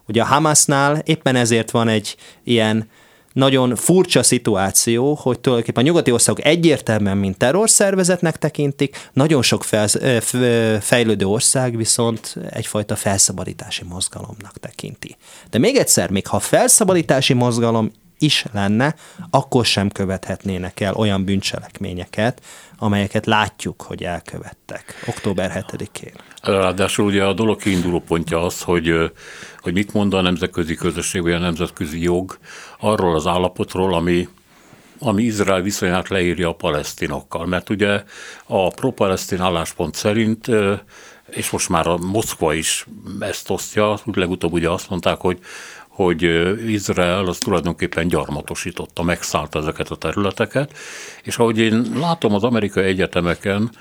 [0.07, 2.89] Ugye a Hamasnál éppen ezért van egy ilyen
[3.35, 9.63] nagyon furcsa szituáció, hogy tulajdonképpen a nyugati országok egyértelműen, mint terrorszervezetnek tekintik, nagyon sok
[10.79, 15.15] fejlődő ország viszont egyfajta felszabadítási mozgalomnak tekinti.
[15.49, 18.95] De még egyszer, még ha felszabadítási mozgalom is lenne,
[19.29, 22.41] akkor sem követhetnének el olyan bűncselekményeket,
[22.77, 26.13] amelyeket látjuk, hogy elkövettek október 7-én.
[26.41, 29.11] Ráadásul ugye a dolog kiinduló pontja az, hogy,
[29.59, 32.37] hogy mit mond a nemzetközi közösség, vagy a nemzetközi jog
[32.79, 34.27] arról az állapotról, ami,
[34.99, 37.45] ami Izrael viszonyát leírja a palesztinokkal.
[37.45, 38.03] Mert ugye
[38.45, 40.47] a pro-palesztin álláspont szerint
[41.29, 42.85] és most már a Moszkva is
[43.19, 45.39] ezt osztja, legutóbb ugye azt mondták, hogy
[45.95, 46.21] hogy
[46.71, 50.73] Izrael az tulajdonképpen gyarmatosította, megszállta ezeket a területeket,
[51.23, 53.71] és ahogy én látom az amerikai egyetemeken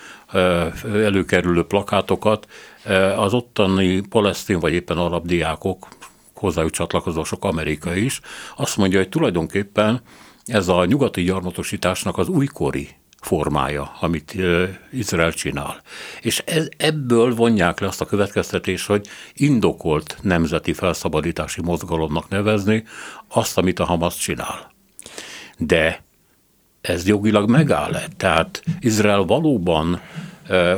[0.85, 2.46] előkerülő plakátokat,
[3.16, 5.88] az ottani palesztin vagy éppen arab diákok,
[6.35, 8.20] hozzájuk csatlakozó sok amerikai is,
[8.57, 10.00] azt mondja, hogy tulajdonképpen
[10.44, 12.88] ez a nyugati gyarmatosításnak az újkori
[13.25, 14.37] formája, amit
[14.93, 15.83] Izrael csinál.
[16.21, 16.43] És
[16.77, 22.85] ebből vonják le azt a következtetést, hogy indokolt nemzeti felszabadítási mozgalomnak nevezni
[23.29, 24.73] azt, amit a Hamas csinál.
[25.59, 26.03] De
[26.81, 28.09] ez jogilag megáll -e?
[28.17, 30.01] Tehát Izrael valóban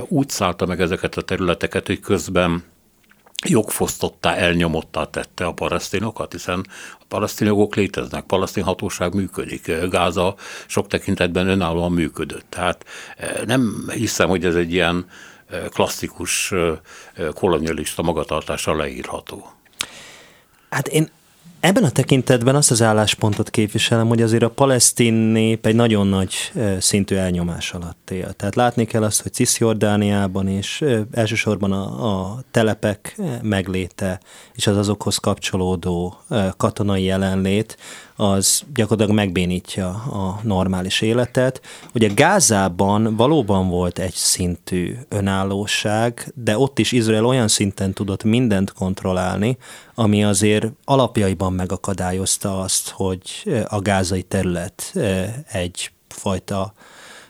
[0.09, 2.65] úgy szállta meg ezeket a területeket, hogy közben
[3.45, 6.67] jogfosztottá, elnyomottá tette a palesztinokat, hiszen
[7.01, 10.35] a palesztin jogok léteznek, palesztin hatóság működik, Gáza
[10.67, 12.47] sok tekintetben önállóan működött.
[12.49, 12.85] Tehát
[13.17, 15.07] eh, nem hiszem, hogy ez egy ilyen
[15.49, 16.79] eh, klasszikus eh,
[17.35, 19.53] kolonialista magatartással leírható.
[20.71, 21.11] Hát én
[21.61, 26.53] Ebben a tekintetben azt az álláspontot képviselem, hogy azért a palesztin nép egy nagyon nagy
[26.79, 28.33] szintű elnyomás alatt él.
[28.33, 34.21] Tehát látni kell azt, hogy Cisjordániában és elsősorban a, a telepek megléte
[34.55, 36.19] és az azokhoz kapcsolódó
[36.57, 37.77] katonai jelenlét
[38.17, 41.61] az gyakorlatilag megbénítja a normális életet.
[41.95, 48.73] Ugye Gázában valóban volt egy szintű önállóság, de ott is Izrael olyan szinten tudott mindent
[48.73, 49.57] kontrollálni,
[49.95, 53.23] ami azért alapjaiban megakadályozta azt, hogy
[53.69, 54.95] a gázai terület
[55.53, 56.73] egyfajta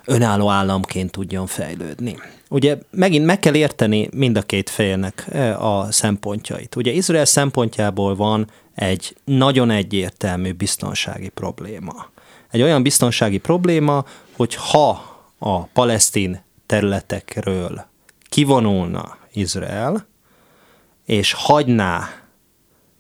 [0.04, 2.16] önálló államként tudjon fejlődni.
[2.48, 5.26] Ugye megint meg kell érteni mind a két félnek
[5.58, 6.76] a szempontjait.
[6.76, 12.06] Ugye Izrael szempontjából van egy nagyon egyértelmű biztonsági probléma.
[12.50, 17.84] Egy olyan biztonsági probléma, hogy ha a palesztin területekről
[18.28, 20.06] kivonulna Izrael,
[21.04, 22.08] és hagyná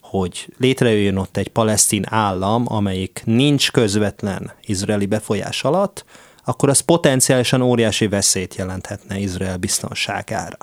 [0.00, 6.04] hogy létrejöjjön ott egy palesztin állam, amelyik nincs közvetlen izraeli befolyás alatt,
[6.44, 10.56] akkor az potenciálisan óriási veszélyt jelenthetne Izrael biztonságára.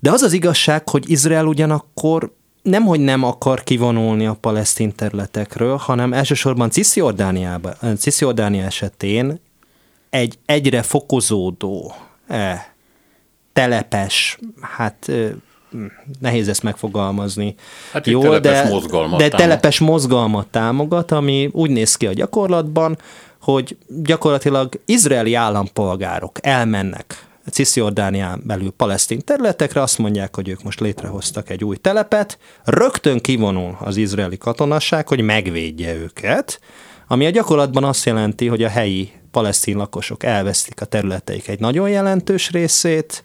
[0.00, 2.32] De az az igazság, hogy Izrael ugyanakkor
[2.62, 9.40] nem, hogy nem akar kivonulni a palesztin területekről, hanem elsősorban Cisziordánia esetén
[10.10, 11.94] egy egyre fokozódó,
[12.26, 12.64] eh,
[13.52, 15.30] telepes, hát eh,
[16.20, 17.54] nehéz ezt megfogalmazni.
[17.92, 22.98] Hát Jól, telepes de, mozgalmat de telepes mozgalmat támogat, ami úgy néz ki a gyakorlatban,
[23.40, 31.50] hogy gyakorlatilag izraeli állampolgárok elmennek Cisziordánián belül palesztin területekre, azt mondják, hogy ők most létrehoztak
[31.50, 36.60] egy új telepet, rögtön kivonul az izraeli katonasság, hogy megvédje őket,
[37.06, 41.88] ami a gyakorlatban azt jelenti, hogy a helyi palesztin lakosok elvesztik a területeik egy nagyon
[41.88, 43.24] jelentős részét,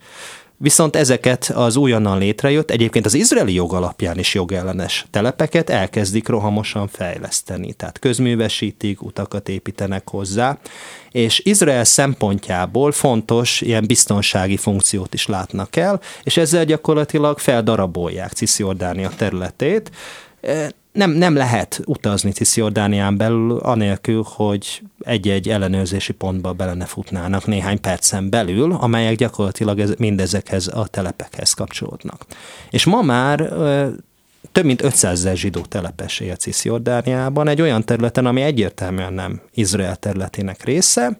[0.57, 6.87] Viszont ezeket az újonnan létrejött, egyébként az izraeli jog alapján is jogellenes telepeket elkezdik rohamosan
[6.87, 7.73] fejleszteni.
[7.73, 10.57] Tehát közművesítik, utakat építenek hozzá,
[11.11, 19.09] és Izrael szempontjából fontos ilyen biztonsági funkciót is látnak el, és ezzel gyakorlatilag feldarabolják Cisziordánia
[19.17, 19.91] területét,
[20.95, 28.29] nem, nem lehet utazni Cisziordánián belül, anélkül, hogy egy-egy ellenőrzési pontba belene futnának néhány percen
[28.29, 32.25] belül, amelyek gyakorlatilag ez, mindezekhez a telepekhez kapcsolódnak.
[32.69, 33.49] És ma már
[34.51, 39.95] több mint 500 ezer zsidó telepes él Cisziordániában, egy olyan területen, ami egyértelműen nem Izrael
[39.95, 41.19] területének része,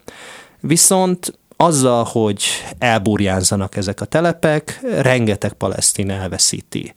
[0.60, 2.44] viszont azzal, hogy
[2.78, 6.92] elburjánzanak ezek a telepek, rengeteg palesztin elveszíti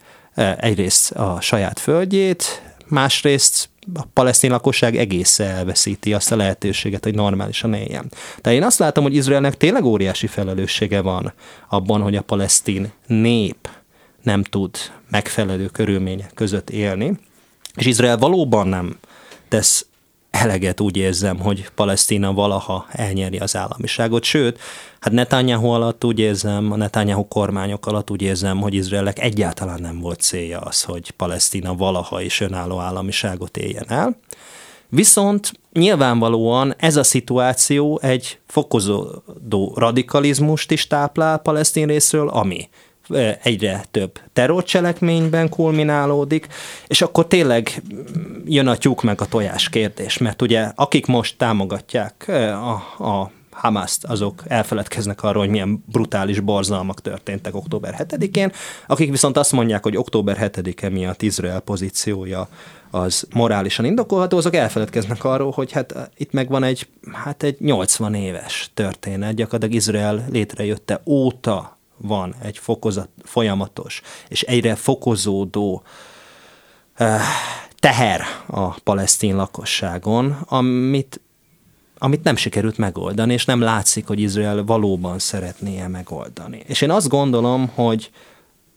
[0.58, 7.74] egyrészt a saját földjét, másrészt a palesztin lakosság egész elveszíti azt a lehetőséget, hogy normálisan
[7.74, 8.12] éljen.
[8.42, 11.34] Tehát én azt látom, hogy Izraelnek tényleg óriási felelőssége van
[11.70, 13.70] abban, hogy a palesztin nép
[14.24, 14.78] nem tud
[15.10, 17.20] megfelelő körülmények között élni,
[17.76, 18.98] és Izrael valóban nem
[19.48, 19.86] tesz
[20.32, 24.60] eleget úgy érzem, hogy Palesztina valaha elnyeri az államiságot, sőt,
[25.00, 30.00] hát Netanyahu alatt úgy érzem, a Netanyahu kormányok alatt úgy érzem, hogy Izraelnek egyáltalán nem
[30.00, 34.18] volt célja az, hogy Palesztina valaha is önálló államiságot éljen el.
[34.90, 42.70] Viszont nyilvánvalóan ez a szituáció egy fokozódó radikalizmust is táplál palesztin részről, ami
[43.44, 46.48] egyre több terrorcselekményben kulminálódik,
[46.88, 47.84] és akkor tényleg
[48.46, 54.06] jön a tyúk meg a tojás kérdés, mert ugye akik most támogatják a, a Hamaszt,
[54.06, 58.52] azok elfeledkeznek arról, hogy milyen brutális borzalmak történtek október 7-én,
[58.88, 62.48] akik viszont azt mondják, hogy október 7-e miatt Izrael pozíciója
[62.92, 68.72] az morálisan indokolható, azok elfeledkeznek arról, hogy hát itt megvan egy, hát egy 80 éves
[68.74, 75.84] történet, gyakorlatilag Izrael létrejötte óta van egy fokozat, folyamatos és egyre fokozódó
[77.00, 77.20] uh,
[77.80, 81.22] teher a palesztin lakosságon, amit,
[81.98, 86.64] amit nem sikerült megoldani, és nem látszik, hogy Izrael valóban szeretné megoldani.
[86.66, 88.12] És én azt gondolom, hogy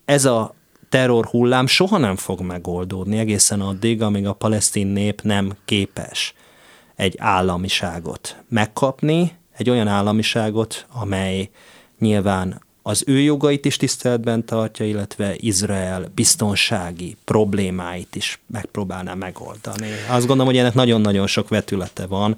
[0.04, 0.54] ez a
[0.88, 6.34] terror hullám soha nem fog megoldódni egészen addig, amíg a palesztin nép nem képes
[6.96, 11.50] egy államiságot megkapni, egy olyan államiságot, amely
[11.98, 19.88] nyilván az ő jogait is tiszteletben tartja, illetve Izrael biztonsági problémáit is megpróbálná megoldani.
[20.08, 22.36] Azt gondolom, hogy ennek nagyon-nagyon sok vetülete van,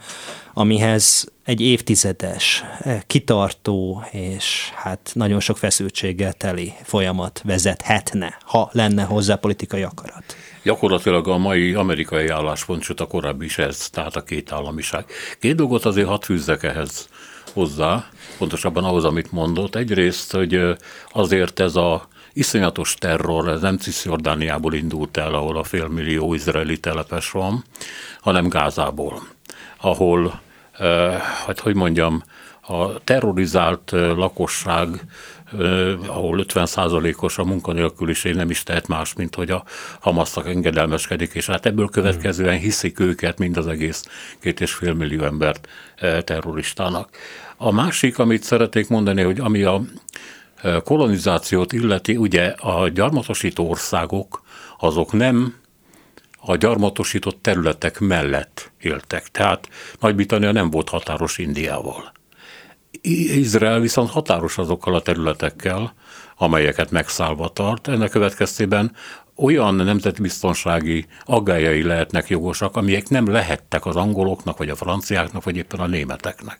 [0.55, 9.03] amihez egy évtizedes, eh, kitartó és hát nagyon sok feszültséggel teli folyamat vezethetne, ha lenne
[9.03, 10.25] hozzá politikai akarat.
[10.63, 15.05] Gyakorlatilag a mai amerikai álláspont, sőt a korábbi is ez, tehát a két államiság.
[15.41, 17.09] Két dolgot azért hadd fűzzek ehhez
[17.53, 19.75] hozzá, pontosabban ahhoz, amit mondott.
[19.75, 20.77] Egyrészt, hogy
[21.13, 27.31] azért ez a iszonyatos terror, ez nem Cisziordániából indult el, ahol a félmillió izraeli telepes
[27.31, 27.65] van,
[28.21, 29.23] hanem Gázából,
[29.81, 30.41] ahol,
[31.47, 32.23] hát hogy mondjam,
[32.67, 35.05] a terrorizált lakosság
[36.07, 39.65] ahol 50%-os a munkanélküliség nem is tehet más, mint hogy a
[40.01, 44.05] Hamasznak engedelmeskedik, és hát ebből következően hiszik őket, mind az egész
[44.41, 45.69] két és fél millió embert
[46.25, 47.17] terroristának.
[47.57, 49.83] A másik, amit szeretnék mondani, hogy ami a
[50.85, 54.43] kolonizációt illeti, ugye a gyarmatosító országok,
[54.79, 55.55] azok nem
[56.41, 59.29] a gyarmatosított területek mellett éltek.
[59.29, 59.69] Tehát
[60.01, 62.13] Nagy-Britannia nem volt határos Indiával.
[63.03, 65.95] Izrael viszont határos azokkal a területekkel,
[66.37, 67.89] amelyeket megszállva tart.
[67.89, 68.93] Ennek következtében
[69.37, 75.81] olyan nemzetbiztonsági aggályai lehetnek jogosak, amelyek nem lehettek az angoloknak, vagy a franciáknak, vagy éppen
[75.81, 76.59] a németeknek.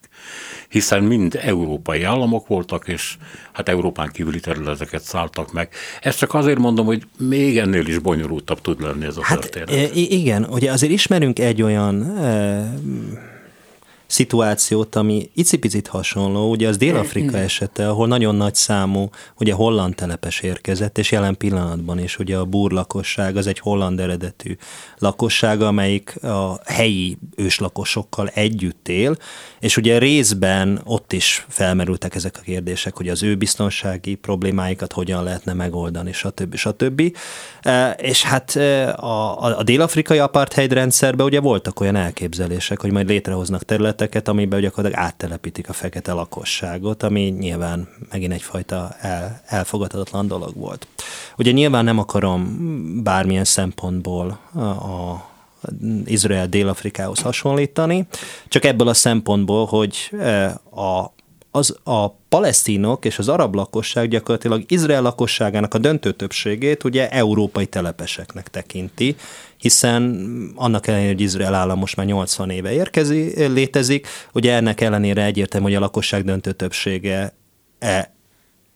[0.69, 3.17] Hiszen mind európai államok voltak, és
[3.53, 5.69] hát Európán kívüli területeket szálltak meg.
[6.01, 9.95] Ezt csak azért mondom, hogy még ennél is bonyolultabb tud lenni ez a hát, történet.
[9.95, 12.75] Igen, ugye azért ismerünk egy olyan e-
[14.15, 20.41] szituációt, ami icipicit hasonló, ugye az Dél-Afrika esete, ahol nagyon nagy számú ugye holland telepes
[20.41, 24.57] érkezett, és jelen pillanatban is ugye a búr lakosság az egy holland eredetű
[24.99, 29.17] lakosság, amelyik a helyi őslakosokkal együtt él,
[29.61, 35.23] és ugye részben ott is felmerültek ezek a kérdések, hogy az ő biztonsági problémáikat hogyan
[35.23, 36.55] lehetne megoldani, stb.
[36.55, 37.17] stb.
[37.63, 43.09] E, és hát e, a, a, dél-afrikai apartheid rendszerben ugye voltak olyan elképzelések, hogy majd
[43.09, 50.27] létrehoznak területet, területeket, amiben gyakorlatilag áttelepítik a fekete lakosságot, ami nyilván megint egyfajta el, elfogadhatatlan
[50.27, 50.87] dolog volt.
[51.37, 52.59] Ugye nyilván nem akarom
[53.03, 55.29] bármilyen szempontból a, a
[56.05, 58.07] Izrael Dél-Afrikához hasonlítani,
[58.49, 61.13] csak ebből a szempontból, hogy e, a,
[61.57, 67.67] az a palesztinok és az arab lakosság gyakorlatilag Izrael lakosságának a döntő többségét ugye európai
[67.67, 69.17] telepeseknek tekinti,
[69.57, 70.03] hiszen
[70.55, 75.67] annak ellenére, hogy Izrael állam most már 80 éve érkezi, létezik, ugye ennek ellenére egyértelmű,
[75.67, 77.35] hogy a lakosság döntő többsége
[77.79, 78.15] e,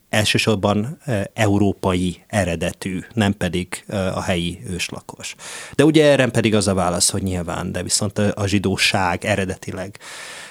[0.08, 5.34] elsősorban e, európai eredetű, nem pedig e, a helyi őslakos.
[5.74, 9.98] De ugye erre pedig az a válasz, hogy nyilván, de viszont a, a zsidóság eredetileg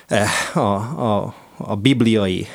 [0.07, 0.75] e, a,
[1.13, 2.47] a, a bibliai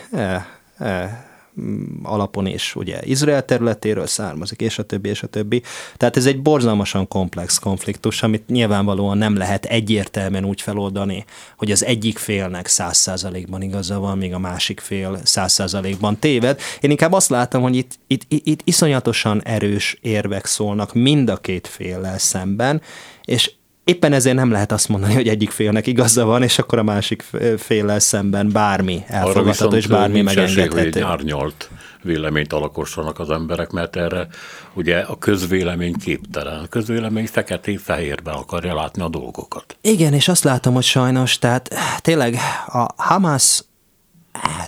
[1.61, 5.63] Mm, alapon is ugye Izrael területéről származik, és a többi, és a többi.
[5.97, 11.25] Tehát ez egy borzalmasan komplex konfliktus, amit nyilvánvalóan nem lehet egyértelműen úgy feloldani,
[11.57, 16.61] hogy az egyik félnek száz százalékban igaza van, míg a másik fél száz százalékban téved.
[16.81, 21.67] Én inkább azt látom, hogy itt, itt, itt iszonyatosan erős érvek szólnak mind a két
[21.67, 22.83] féllel szemben,
[23.25, 23.53] és
[23.85, 27.25] éppen ezért nem lehet azt mondani, hogy egyik félnek igaza van, és akkor a másik
[27.57, 31.01] féllel szemben bármi elfogadható, és bármi megengedhető.
[31.01, 31.71] Hogy árnyalt
[32.03, 34.27] véleményt alakossanak az emberek, mert erre
[34.75, 36.61] ugye a közvélemény képtelen.
[36.61, 39.77] A közvélemény feketén-fehérben akarja látni a dolgokat.
[39.81, 43.65] Igen, és azt látom, hogy sajnos, tehát tényleg a Hamas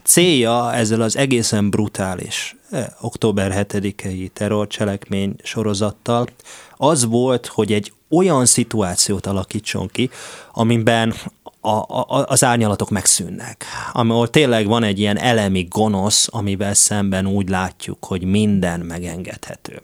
[0.02, 2.56] célja ezzel az egészen brutális
[3.00, 6.28] október 7-i terrorcselekmény sorozattal
[6.76, 10.10] az volt, hogy egy olyan szituációt alakítson ki,
[10.52, 11.14] amiben
[11.60, 13.64] a, a, az árnyalatok megszűnnek.
[13.92, 19.82] Ahol tényleg van egy ilyen elemi gonosz, amivel szemben úgy látjuk, hogy minden megengedhető.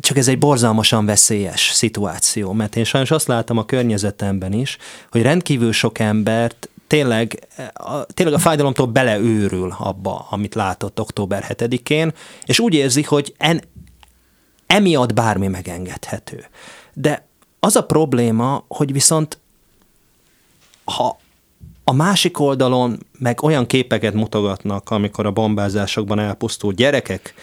[0.00, 4.76] Csak ez egy borzalmasan veszélyes szituáció, mert én sajnos azt látom a környezetemben is,
[5.10, 12.12] hogy rendkívül sok embert tényleg a, tényleg a fájdalomtól beleőrül abba, amit látott október 7-én,
[12.44, 13.62] és úgy érzi, hogy en,
[14.66, 16.44] emiatt bármi megengedhető.
[16.98, 17.26] De
[17.60, 19.38] az a probléma, hogy viszont
[20.84, 21.18] ha
[21.84, 27.34] a másik oldalon meg olyan képeket mutogatnak, amikor a bombázásokban elpusztult gyerekek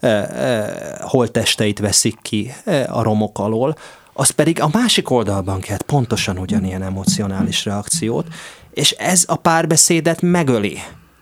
[0.00, 3.76] eh, eh, holtesteit veszik ki eh, a romok alól,
[4.12, 8.26] az pedig a másik oldalban kell pontosan ugyanilyen emocionális reakciót,
[8.70, 10.78] és ez a párbeszédet megöli.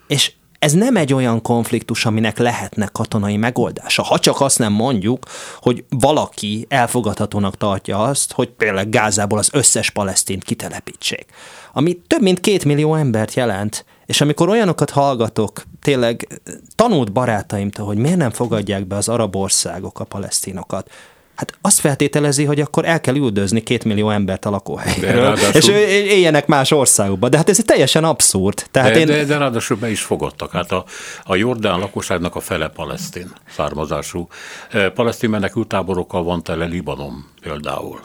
[0.06, 4.02] És ez nem egy olyan konfliktus, aminek lehetne katonai megoldása.
[4.02, 5.26] Ha csak azt nem mondjuk,
[5.60, 11.26] hogy valaki elfogadhatónak tartja azt, hogy például Gázából az összes palesztint kitelepítsék.
[11.72, 16.40] Ami több mint két millió embert jelent, és amikor olyanokat hallgatok, tényleg
[16.74, 20.90] tanult barátaimtól, hogy miért nem fogadják be az arab országok a palesztinokat,
[21.38, 26.46] hát azt feltételezi, hogy akkor el kell üldözni két millió embert a lakóhelyről, és éljenek
[26.46, 27.28] más országokba.
[27.28, 28.64] De hát ez teljesen abszurd.
[28.70, 29.06] Tehát de, én...
[29.06, 30.52] de, de ráadásul be is fogadtak.
[30.52, 30.84] Hát a,
[31.24, 34.28] a Jordán lakosságnak a fele palesztin származású.
[34.70, 38.00] E, palesztin menekültáborokkal van tele Libanon például.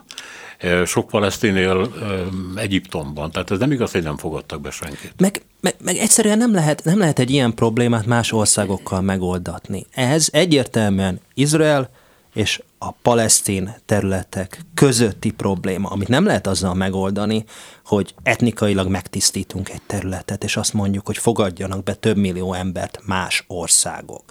[0.57, 5.13] E, sok palesztin él e, Egyiptomban, tehát ez nem igaz, hogy nem fogadtak be senkit.
[5.17, 9.85] Meg, meg, meg egyszerűen nem lehet, nem lehet egy ilyen problémát más országokkal megoldatni.
[9.91, 11.89] Ez egyértelműen Izrael,
[12.33, 17.43] és a palesztin területek közötti probléma, amit nem lehet azzal megoldani,
[17.85, 23.43] hogy etnikailag megtisztítunk egy területet, és azt mondjuk, hogy fogadjanak be több millió embert más
[23.47, 24.23] országok,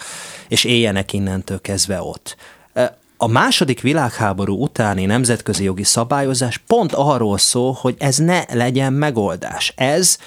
[0.48, 2.36] és éljenek innentől kezdve ott.
[3.16, 9.72] A második világháború utáni nemzetközi jogi szabályozás pont arról szól, hogy ez ne legyen megoldás.
[9.76, 10.18] Ez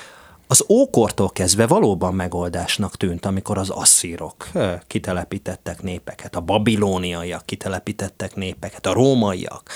[0.47, 4.47] az ókortól kezdve valóban megoldásnak tűnt, amikor az asszírok
[4.87, 9.69] kitelepítettek népeket, a babilóniaiak kitelepítettek népeket, a rómaiak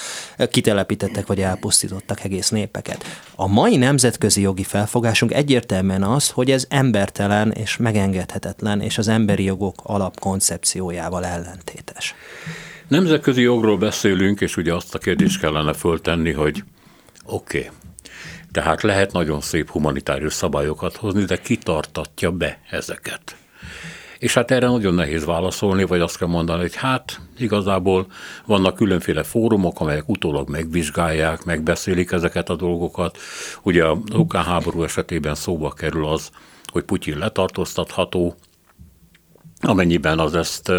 [0.49, 3.03] kitelepítettek vagy elpusztítottak egész népeket.
[3.35, 9.43] A mai nemzetközi jogi felfogásunk egyértelműen az, hogy ez embertelen és megengedhetetlen, és az emberi
[9.43, 12.15] jogok alapkoncepciójával ellentétes.
[12.87, 16.63] nemzetközi jogról beszélünk, és ugye azt a kérdést kellene föltenni, hogy
[17.25, 17.69] oké, okay,
[18.51, 23.35] tehát lehet nagyon szép humanitárius szabályokat hozni, de kitartatja be ezeket.
[24.19, 28.07] És hát erre nagyon nehéz válaszolni, vagy azt kell mondani, hogy hát igazából
[28.45, 33.17] vannak különféle fórumok, amelyek utólag megvizsgálják, megbeszélik ezeket a dolgokat.
[33.61, 36.29] Ugye a ukrán háború esetében szóba kerül az,
[36.71, 38.35] hogy Putyin letartóztatható,
[39.61, 40.71] amennyiben az ezt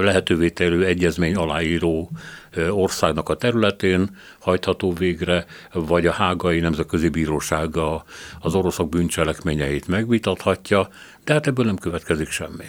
[0.00, 2.10] lehetővé tevő egyezmény aláíró
[2.58, 8.04] országnak a területén hajtható végre, vagy a hágai nemzetközi bírósága
[8.40, 10.88] az oroszok bűncselekményeit megvitathatja,
[11.24, 12.64] de hát ebből nem következik semmi.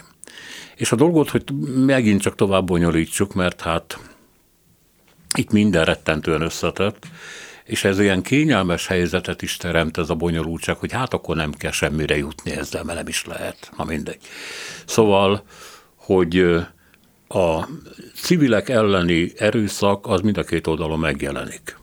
[0.75, 1.43] És a dolgot, hogy
[1.85, 3.99] megint csak tovább bonyolítsuk, mert hát
[5.37, 7.07] itt minden rettentően összetett,
[7.63, 11.71] és ez ilyen kényelmes helyzetet is teremt ez a bonyolultság, hogy hát akkor nem kell
[11.71, 14.19] semmire jutni ezzel, mert nem is lehet, na mindegy.
[14.85, 15.43] Szóval,
[15.95, 16.45] hogy
[17.27, 17.67] a
[18.13, 21.77] civilek elleni erőszak az mind a két oldalon megjelenik.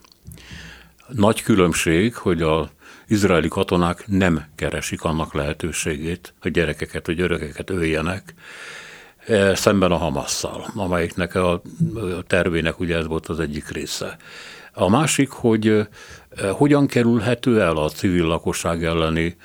[1.08, 2.70] Nagy különbség, hogy a
[3.08, 8.34] izraeli katonák nem keresik annak lehetőségét, hogy gyerekeket vagy örökeket öljenek,
[9.26, 11.62] e, szemben a Hamasszal, amelyiknek a
[12.26, 14.16] tervének ugye ez volt az egyik része.
[14.72, 15.88] A másik, hogy e,
[16.50, 19.36] hogyan kerülhető el a civil lakosság elleni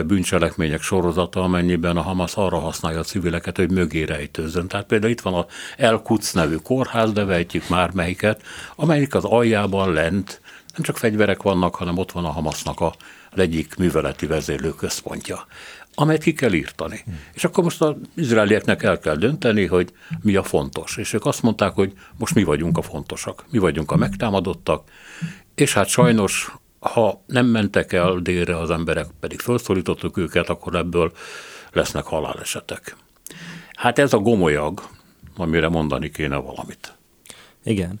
[0.00, 4.68] bűncselekmények sorozata, amennyiben a Hamas arra használja a civileket, hogy mögé rejtőzzön.
[4.68, 8.42] Tehát például itt van a El Quds nevű kórház, de vejtjük már melyiket,
[8.76, 10.40] amelyik az aljában lent
[10.74, 12.94] nem csak fegyverek vannak, hanem ott van a Hamasnak a
[13.36, 15.46] egyik műveleti vezérlőközpontja,
[15.94, 17.00] amelyet ki kell írtani.
[17.04, 17.20] Hmm.
[17.32, 20.96] És akkor most az izraelieknek el kell dönteni, hogy mi a fontos.
[20.96, 24.88] És ők azt mondták, hogy most mi vagyunk a fontosak, mi vagyunk a megtámadottak,
[25.54, 26.52] és hát sajnos
[26.82, 31.12] ha nem mentek el délre az emberek, pedig felszólítottuk őket, akkor ebből
[31.72, 32.96] lesznek halálesetek.
[33.72, 34.88] Hát ez a gomolyag,
[35.36, 36.92] amire mondani kéne valamit.
[37.64, 38.00] Igen.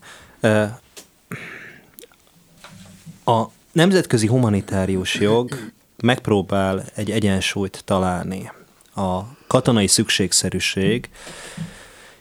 [3.24, 8.50] A nemzetközi humanitárius jog megpróbál egy egyensúlyt találni
[8.94, 11.10] a katonai szükségszerűség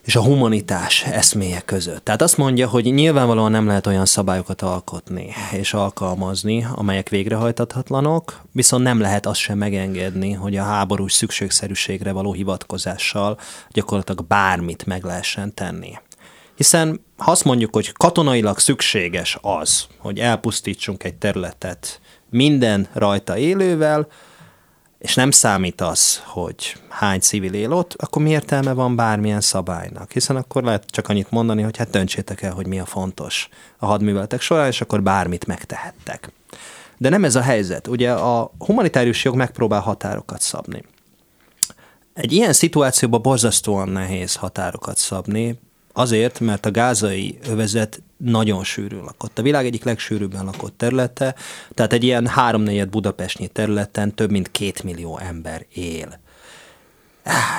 [0.06, 2.04] és a humanitás eszméje között.
[2.06, 8.84] Tehát azt mondja, hogy nyilvánvalóan nem lehet olyan szabályokat alkotni és alkalmazni, amelyek végrehajtathatlanok, viszont
[8.84, 13.40] nem lehet azt sem megengedni, hogy a háborús szükségszerűségre való hivatkozással
[13.70, 15.94] gyakorlatilag bármit meg lehessen tenni.
[16.56, 22.00] Hiszen ha azt mondjuk, hogy katonailag szükséges az, hogy elpusztítsunk egy területet
[22.30, 24.08] minden rajta élővel,
[25.02, 30.12] és nem számít az, hogy hány civil él ott, akkor mi értelme van bármilyen szabálynak?
[30.12, 33.86] Hiszen akkor lehet csak annyit mondani, hogy hát döntsétek el, hogy mi a fontos a
[33.86, 36.32] hadműveletek során, és akkor bármit megtehettek.
[36.98, 37.88] De nem ez a helyzet.
[37.88, 40.84] Ugye a humanitárius jog megpróbál határokat szabni.
[42.14, 45.60] Egy ilyen szituációban borzasztóan nehéz határokat szabni,
[45.94, 49.40] Azért, mert a gázai övezet nagyon sűrűn lakott.
[49.40, 51.36] A világ egyik legsűrűbben lakott területe,
[51.74, 56.20] tehát egy ilyen háromnegyed budapestnyi területen több mint két millió ember él.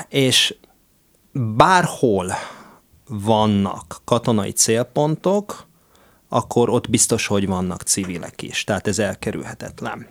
[0.09, 0.55] És
[1.31, 2.33] bárhol
[3.07, 5.67] vannak katonai célpontok,
[6.29, 10.07] akkor ott biztos, hogy vannak civilek is, tehát ez elkerülhetetlen.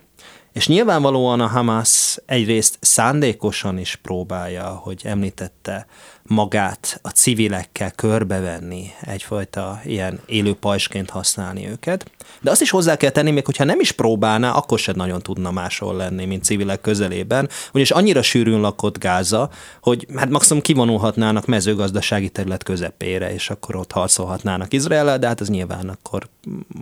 [0.53, 5.87] És nyilvánvalóan a Hamas egyrészt szándékosan is próbálja, hogy említette,
[6.23, 12.11] magát a civilekkel körbevenni, egyfajta ilyen élő pajsként használni őket.
[12.41, 15.51] De azt is hozzá kell tenni, még hogyha nem is próbálná, akkor sem nagyon tudna
[15.51, 19.51] máshol lenni, mint civilek közelében, ugyanis annyira sűrűn lakott Gáza,
[19.81, 25.49] hogy hát maximum kivonulhatnának mezőgazdasági terület közepére, és akkor ott harcolhatnának Izrael, de hát ez
[25.49, 26.29] nyilván akkor,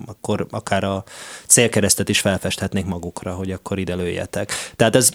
[0.06, 1.04] akkor akár a
[1.46, 4.52] célkeresztet is felfesthetnék magukra, hogy akkor ide lőjetek.
[4.76, 5.10] Tehát ez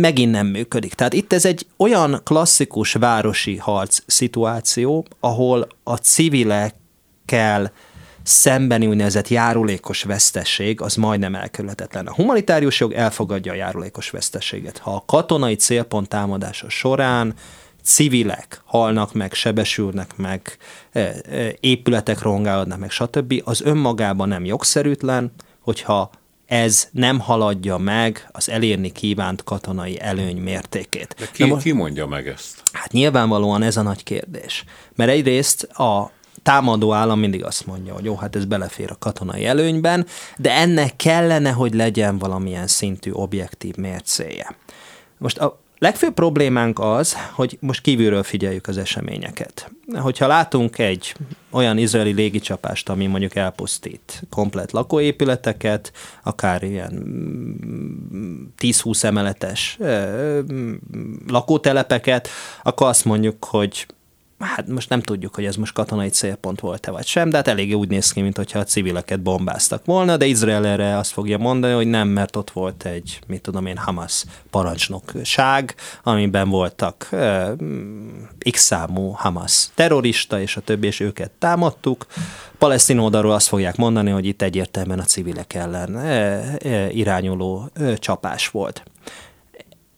[0.00, 0.94] megint nem működik.
[0.94, 7.72] Tehát itt ez egy olyan klasszikus városi harc szituáció, ahol a civilekkel
[8.22, 12.06] szembeni úgynevezett járulékos vesztesség az majdnem elkerülhetetlen.
[12.06, 14.78] A humanitárius jog elfogadja a járulékos vesztességet.
[14.78, 17.34] Ha a katonai célpont támadása során
[17.82, 20.56] civilek halnak meg, sebesülnek meg,
[20.92, 21.14] e, e,
[21.60, 26.10] épületek rongálódnak meg, stb., az önmagában nem jogszerűtlen, hogyha
[26.46, 31.14] ez nem haladja meg az elérni kívánt katonai előny mértékét.
[31.18, 32.62] De ki, most, ki mondja meg ezt?
[32.72, 34.64] Hát nyilvánvalóan ez a nagy kérdés.
[34.94, 36.10] Mert egyrészt a
[36.42, 40.96] támadó állam mindig azt mondja, hogy jó, hát ez belefér a katonai előnyben, de ennek
[40.96, 44.56] kellene, hogy legyen valamilyen szintű objektív mércéje.
[45.18, 49.70] Most a legfőbb problémánk az, hogy most kívülről figyeljük az eseményeket.
[49.94, 51.14] Hogyha látunk egy
[51.50, 56.92] olyan izraeli légicsapást, ami mondjuk elpusztít komplet lakóépületeket, akár ilyen
[58.58, 59.78] 10-20 emeletes
[61.26, 62.28] lakótelepeket,
[62.62, 63.86] akkor azt mondjuk, hogy
[64.42, 67.72] hát most nem tudjuk, hogy ez most katonai célpont volt-e vagy sem, de hát eléggé
[67.72, 71.86] úgy néz ki, mintha a civileket bombáztak volna, de Izrael erre azt fogja mondani, hogy
[71.86, 77.50] nem, mert ott volt egy, mit tudom én, Hamas parancsnokság, amiben voltak uh,
[78.50, 82.06] x számú Hamas terrorista, és a többi, és őket támadtuk.
[82.58, 88.48] Palesztin oldalról azt fogják mondani, hogy itt egyértelműen a civilek ellen uh, irányuló uh, csapás
[88.48, 88.82] volt.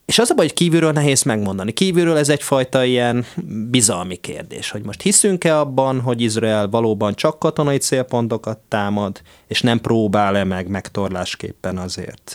[0.05, 1.71] És az a baj, hogy kívülről nehéz megmondani.
[1.71, 3.25] Kívülről ez egyfajta ilyen
[3.69, 9.79] bizalmi kérdés, hogy most hiszünk-e abban, hogy Izrael valóban csak katonai célpontokat támad, és nem
[9.79, 12.33] próbál-e meg megtorlásképpen azért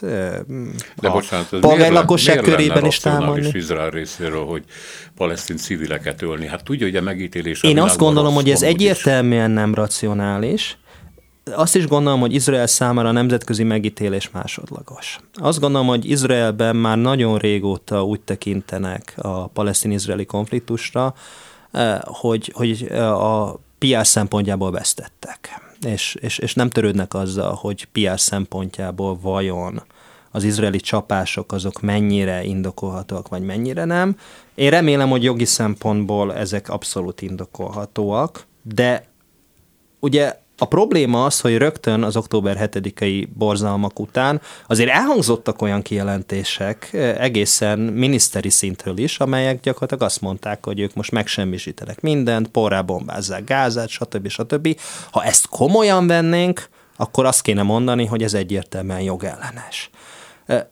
[1.00, 3.50] De a bocsánat, ez miért, lakosság körében is támadni.
[3.52, 4.64] Izrael részéről, hogy
[5.16, 6.46] palesztin civileket ölni?
[6.46, 10.78] Hát tudja, hogy a megítélés Én azt gondolom, hogy ez egyértelműen nem racionális,
[11.44, 15.20] azt is gondolom, hogy Izrael számára a nemzetközi megítélés másodlagos.
[15.34, 21.14] Azt gondolom, hogy Izraelben már nagyon régóta úgy tekintenek a palesztin-izraeli konfliktusra,
[21.70, 25.68] eh, hogy, hogy a PR szempontjából vesztettek.
[25.86, 29.82] És, és, és nem törődnek azzal, hogy PR szempontjából vajon
[30.30, 34.16] az izraeli csapások azok mennyire indokolhatóak, vagy mennyire nem.
[34.54, 39.08] Én remélem, hogy jogi szempontból ezek abszolút indokolhatóak, de
[40.00, 46.88] ugye a probléma az, hogy rögtön az október 7-i borzalmak után azért elhangzottak olyan kijelentések
[46.92, 52.80] eh, egészen miniszteri szintről is, amelyek gyakorlatilag azt mondták, hogy ők most megsemmisítenek mindent, porrá
[52.80, 54.28] bombázzák Gázát, stb.
[54.28, 54.80] stb.
[55.10, 59.90] Ha ezt komolyan vennénk, akkor azt kéne mondani, hogy ez egyértelműen jogellenes.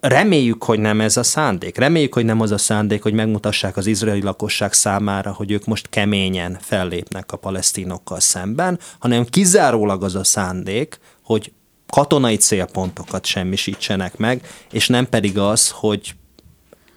[0.00, 1.76] Reméljük, hogy nem ez a szándék.
[1.76, 5.88] Reméljük, hogy nem az a szándék, hogy megmutassák az izraeli lakosság számára, hogy ők most
[5.88, 11.52] keményen fellépnek a palesztinokkal szemben, hanem kizárólag az a szándék, hogy
[11.86, 16.14] katonai célpontokat semmisítsenek meg, és nem pedig az, hogy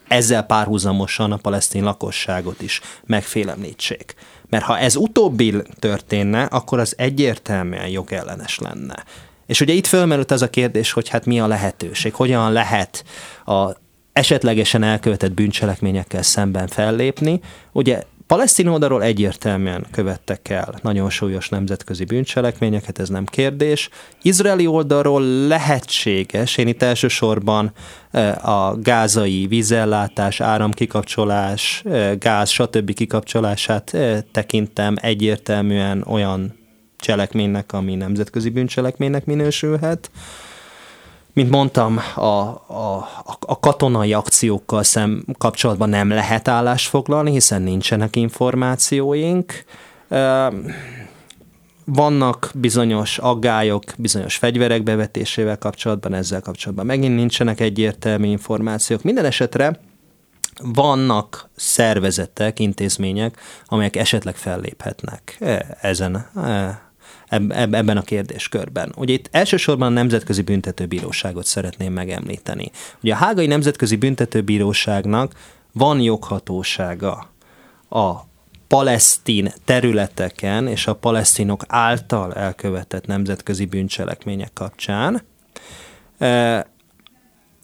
[0.08, 4.16] ezzel párhuzamosan a palesztin lakosságot is megfélemlítsék.
[4.50, 9.04] Mert ha ez utóbbi történne, akkor az egyértelműen jogellenes lenne.
[9.52, 13.04] És ugye itt fölmerült az a kérdés, hogy hát mi a lehetőség, hogyan lehet
[13.46, 13.70] a
[14.14, 17.40] esetlegesen elkövetett bűncselekményekkel szemben fellépni.
[17.72, 23.90] Ugye Palesztin oldalról egyértelműen követtek el nagyon súlyos nemzetközi bűncselekményeket, ez nem kérdés.
[24.22, 27.72] Izraeli oldalról lehetséges, én itt elsősorban
[28.12, 32.94] eh, a gázai vízellátás, áramkikapcsolás, eh, gáz, stb.
[32.94, 36.60] kikapcsolását eh, tekintem egyértelműen olyan
[37.02, 40.12] cselekménynek, ami nemzetközi bűncselekménynek minősülhet.
[41.34, 43.08] Mint mondtam, a, a,
[43.40, 49.64] a katonai akciókkal szem kapcsolatban nem lehet állást foglalni, hiszen nincsenek információink.
[51.86, 59.04] Vannak bizonyos aggályok, bizonyos fegyverek bevetésével kapcsolatban, ezzel kapcsolatban megint nincsenek egyértelmű információk.
[59.04, 59.80] Minden esetre
[60.64, 65.38] vannak szervezetek, intézmények, amelyek esetleg felléphetnek
[65.82, 66.30] ezen
[67.32, 68.94] ebben a kérdéskörben.
[68.96, 72.72] Ugye itt elsősorban a Nemzetközi Büntetőbíróságot szeretném megemlíteni.
[73.04, 75.34] Ugye a Hágai Nemzetközi Büntetőbíróságnak
[75.72, 77.30] van joghatósága
[77.90, 78.12] a
[78.68, 85.22] palesztin területeken és a palesztinok által elkövetett nemzetközi bűncselekmények kapcsán.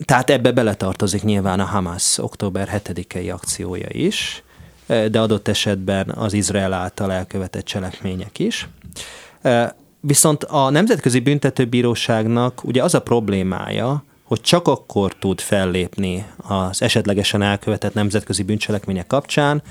[0.06, 4.44] Tehát ebbe beletartozik nyilván a Hamas október 7-i akciója is,
[4.88, 8.68] de adott esetben az Izrael által elkövetett cselekmények is.
[10.00, 17.42] Viszont a Nemzetközi Büntetőbíróságnak ugye az a problémája, hogy csak akkor tud fellépni az esetlegesen
[17.42, 19.62] elkövetett nemzetközi bűncselekmények kapcsán,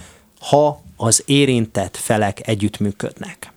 [0.41, 3.53] ha az érintett felek együttműködnek.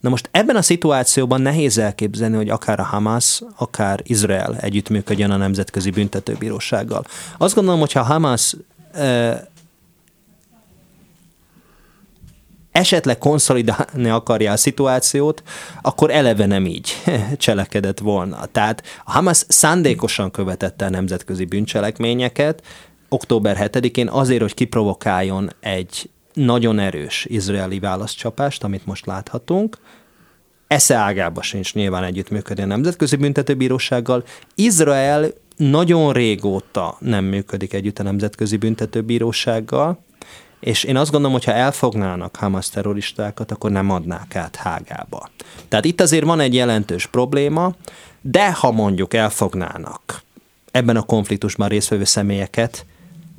[0.00, 5.36] Na most ebben a szituációban nehéz elképzelni, hogy akár a Hamas, akár Izrael együttműködjön a
[5.36, 7.04] Nemzetközi Büntetőbírósággal.
[7.38, 8.56] Azt gondolom, hogy ha Hamas
[12.72, 15.42] esetleg konszolidálni akarja a szituációt,
[15.82, 16.92] akkor eleve nem így
[17.36, 18.46] cselekedett volna.
[18.46, 22.62] Tehát a Hamas szándékosan követette a nemzetközi bűncselekményeket,
[23.08, 29.78] október 7-én azért, hogy kiprovokáljon egy nagyon erős izraeli válaszcsapást, amit most láthatunk,
[30.66, 34.24] esze ágába sincs nyilván együttműködni a Nemzetközi Büntetőbírósággal.
[34.54, 40.04] Izrael nagyon régóta nem működik együtt a Nemzetközi Büntetőbírósággal,
[40.60, 45.30] és én azt gondolom, hogy ha elfognának Hamas terroristákat, akkor nem adnák át Hágába.
[45.68, 47.74] Tehát itt azért van egy jelentős probléma,
[48.20, 50.22] de ha mondjuk elfognának
[50.70, 52.86] ebben a konfliktusban résztvevő személyeket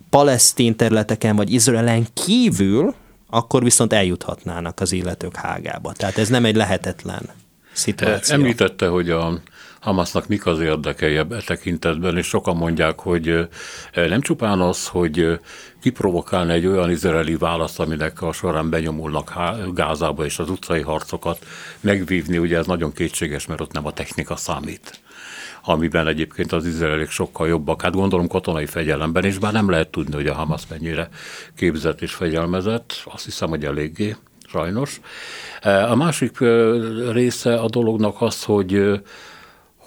[0.09, 2.93] palesztin területeken vagy Izraelen kívül,
[3.29, 5.93] akkor viszont eljuthatnának az illetők Hágába.
[5.93, 7.29] Tehát ez nem egy lehetetlen
[7.71, 8.35] szituáció.
[8.35, 9.41] Említette, hogy a
[9.81, 13.47] Hamasnak mik az érdekei e tekintetben, és sokan mondják, hogy
[13.93, 15.39] nem csupán az, hogy
[15.81, 19.33] kiprovokálni egy olyan izraeli választ, aminek a során benyomulnak
[19.73, 21.45] Gázába és az utcai harcokat
[21.79, 24.99] megvívni, ugye ez nagyon kétséges, mert ott nem a technika számít
[25.63, 27.81] amiben egyébként az izraelik sokkal jobbak.
[27.81, 31.09] Hát gondolom katonai fegyelemben is, bár nem lehet tudni, hogy a Hamas mennyire
[31.55, 34.15] képzett és fegyelmezett, azt hiszem, hogy eléggé,
[34.47, 34.99] sajnos.
[35.89, 36.37] A másik
[37.11, 39.01] része a dolognak az, hogy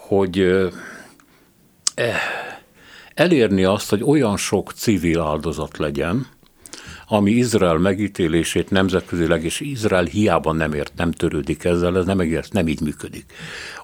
[0.07, 0.39] hogy
[1.95, 2.19] eh,
[3.13, 6.27] elérni azt, hogy olyan sok civil áldozat legyen,
[7.07, 12.49] ami Izrael megítélését nemzetközileg, és Izrael hiába nem ért, nem törődik ezzel, ez nem, egész,
[12.49, 13.25] nem így működik.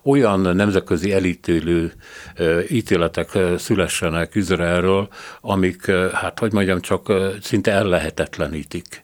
[0.03, 1.93] Olyan nemzetközi elítélő
[2.69, 5.07] ítéletek szülessenek Izraelről,
[5.41, 9.03] amik, hát hogy mondjam, csak szinte ellehetetlenítik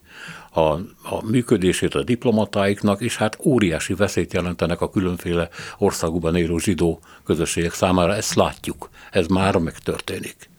[0.52, 0.62] a,
[1.04, 7.74] a működését a diplomatáiknak, és hát óriási veszélyt jelentenek a különféle országúban élő zsidó közösségek
[7.74, 8.16] számára.
[8.16, 10.50] Ezt látjuk, ez már megtörténik.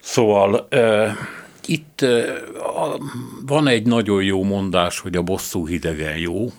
[0.00, 1.14] Szóval e,
[1.66, 2.42] itt e,
[3.46, 6.52] van egy nagyon jó mondás, hogy a bosszú hidegen jó,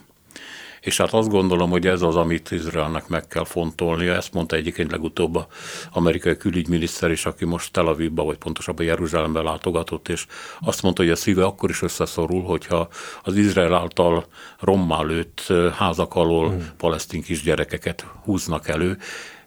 [0.83, 4.13] és hát azt gondolom, hogy ez az, amit Izraelnek meg kell fontolnia.
[4.13, 5.45] Ezt mondta egyébként legutóbb az
[5.91, 10.25] amerikai külügyminiszter is, aki most Tel Avivba, vagy pontosabban Jeruzsálembe látogatott, és
[10.59, 12.87] azt mondta, hogy a szíve akkor is összeszorul, hogyha
[13.23, 14.25] az Izrael által
[14.59, 16.69] rommá lőtt házak alól hmm.
[16.77, 18.97] palesztin kisgyerekeket húznak elő,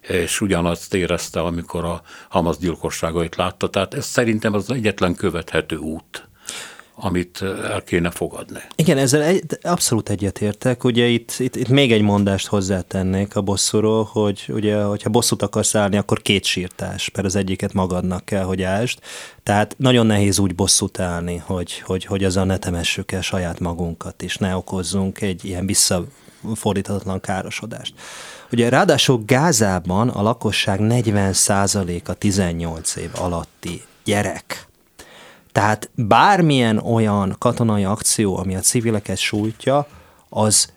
[0.01, 3.69] és ugyanazt érezte, amikor a Hamas gyilkosságait látta.
[3.69, 6.29] Tehát ez szerintem az egyetlen követhető út
[6.99, 8.61] amit el kéne fogadni.
[8.77, 10.85] Igen, ezzel egy, abszolút egyetértek.
[10.85, 15.75] Ugye itt, itt, itt még egy mondást hozzátennék a bosszúról, hogy ugye, hogyha bosszút akarsz
[15.75, 18.99] állni, akkor két sírtás, mert az egyiket magadnak kell, hogy ásd.
[19.43, 24.23] Tehát nagyon nehéz úgy bosszút állni, hogy, hogy, hogy a ne temessük el saját magunkat,
[24.23, 27.95] és ne okozzunk egy ilyen visszafordíthatatlan károsodást.
[28.53, 34.67] Ugye ráadásul Gázában a lakosság 40%-a 18 év alatti gyerek.
[35.57, 39.87] Tehát bármilyen olyan katonai akció, ami a civileket sújtja,
[40.29, 40.73] az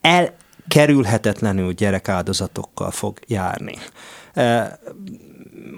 [0.00, 3.78] elkerülhetetlenül gyerekáldozatokkal fog járni.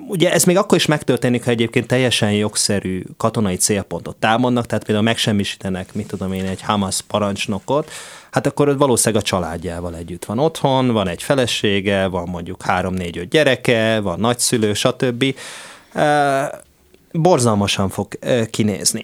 [0.09, 5.07] Ugye ez még akkor is megtörténik, ha egyébként teljesen jogszerű katonai célpontot támadnak, tehát például
[5.07, 7.91] megsemmisítenek, mit tudom én, egy Hamas parancsnokot,
[8.31, 14.01] hát akkor valószínűleg a családjával együtt van otthon, van egy felesége, van mondjuk három-négy-öt gyereke,
[14.01, 15.35] van nagyszülő, stb
[17.19, 18.09] borzalmasan fog
[18.51, 19.03] kinézni.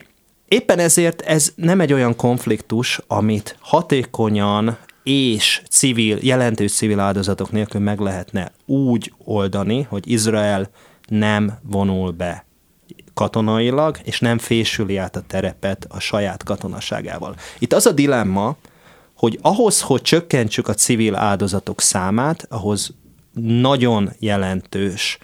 [0.49, 7.81] Éppen ezért ez nem egy olyan konfliktus, amit hatékonyan és civil, jelentős civil áldozatok nélkül
[7.81, 10.71] meg lehetne úgy oldani, hogy Izrael
[11.09, 12.45] nem vonul be
[13.15, 17.35] katonailag, és nem fésüli át a terepet a saját katonaságával.
[17.59, 18.57] Itt az a dilemma,
[19.17, 22.95] hogy ahhoz, hogy csökkentsük a civil áldozatok számát, ahhoz
[23.41, 25.19] nagyon jelentős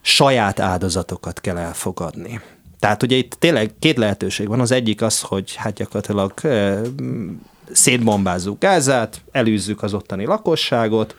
[0.00, 2.40] saját áldozatokat kell elfogadni.
[2.78, 4.60] Tehát ugye itt tényleg két lehetőség van.
[4.60, 6.32] Az egyik az, hogy hát gyakorlatilag
[7.72, 11.16] szétbombázzuk Gázát, elűzzük az ottani lakosságot,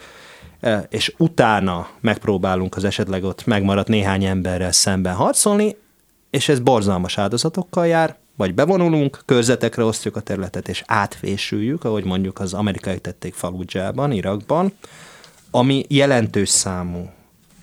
[0.89, 5.75] és utána megpróbálunk az esetleg ott megmaradt néhány emberrel szemben harcolni,
[6.29, 12.39] és ez borzalmas áldozatokkal jár, vagy bevonulunk, körzetekre osztjuk a területet, és átfésüljük, ahogy mondjuk
[12.39, 14.73] az amerikai tették Faludzsában, Irakban,
[15.51, 17.09] ami jelentős számú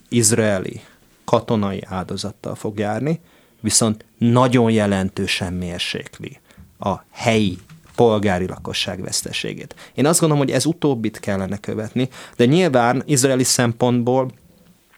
[0.09, 0.81] izraeli
[1.29, 3.21] katonai áldozattal fog járni,
[3.61, 6.41] viszont nagyon jelentősen mérsékli
[6.79, 7.59] a helyi
[7.95, 9.75] polgári lakosság veszteségét.
[9.95, 14.31] Én azt gondolom, hogy ez utóbbit kellene követni, de nyilván izraeli szempontból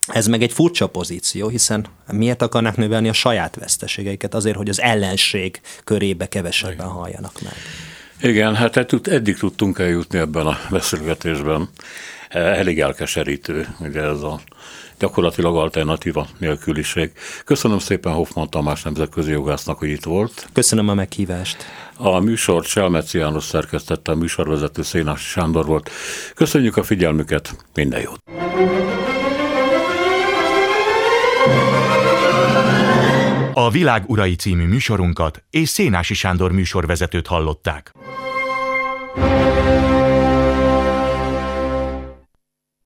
[0.06, 4.34] ez meg egy furcsa pozíció, hiszen miért akarnak növelni a saját veszteségeiket?
[4.34, 7.52] Azért, hogy az ellenség körébe kevesebben halljanak meg.
[8.22, 8.76] Igen, hát
[9.06, 11.68] eddig tudtunk eljutni ebben a beszélgetésben.
[12.28, 14.40] Elég elkeserítő, ugye ez a
[15.00, 17.12] gyakorlatilag alternatíva nélküliség.
[17.44, 20.48] Köszönöm szépen Hoffman Tamás nemzetközi jogásznak, hogy itt volt.
[20.52, 21.56] Köszönöm a meghívást.
[21.96, 25.90] A műsort Selmeci János szerkesztette, a műsorvezető Szénás Sándor volt.
[26.34, 28.18] Köszönjük a figyelmüket, minden jót!
[33.52, 37.92] A Világ Urai című műsorunkat és Szénási Sándor műsorvezetőt hallották.
[39.16, 39.89] thank you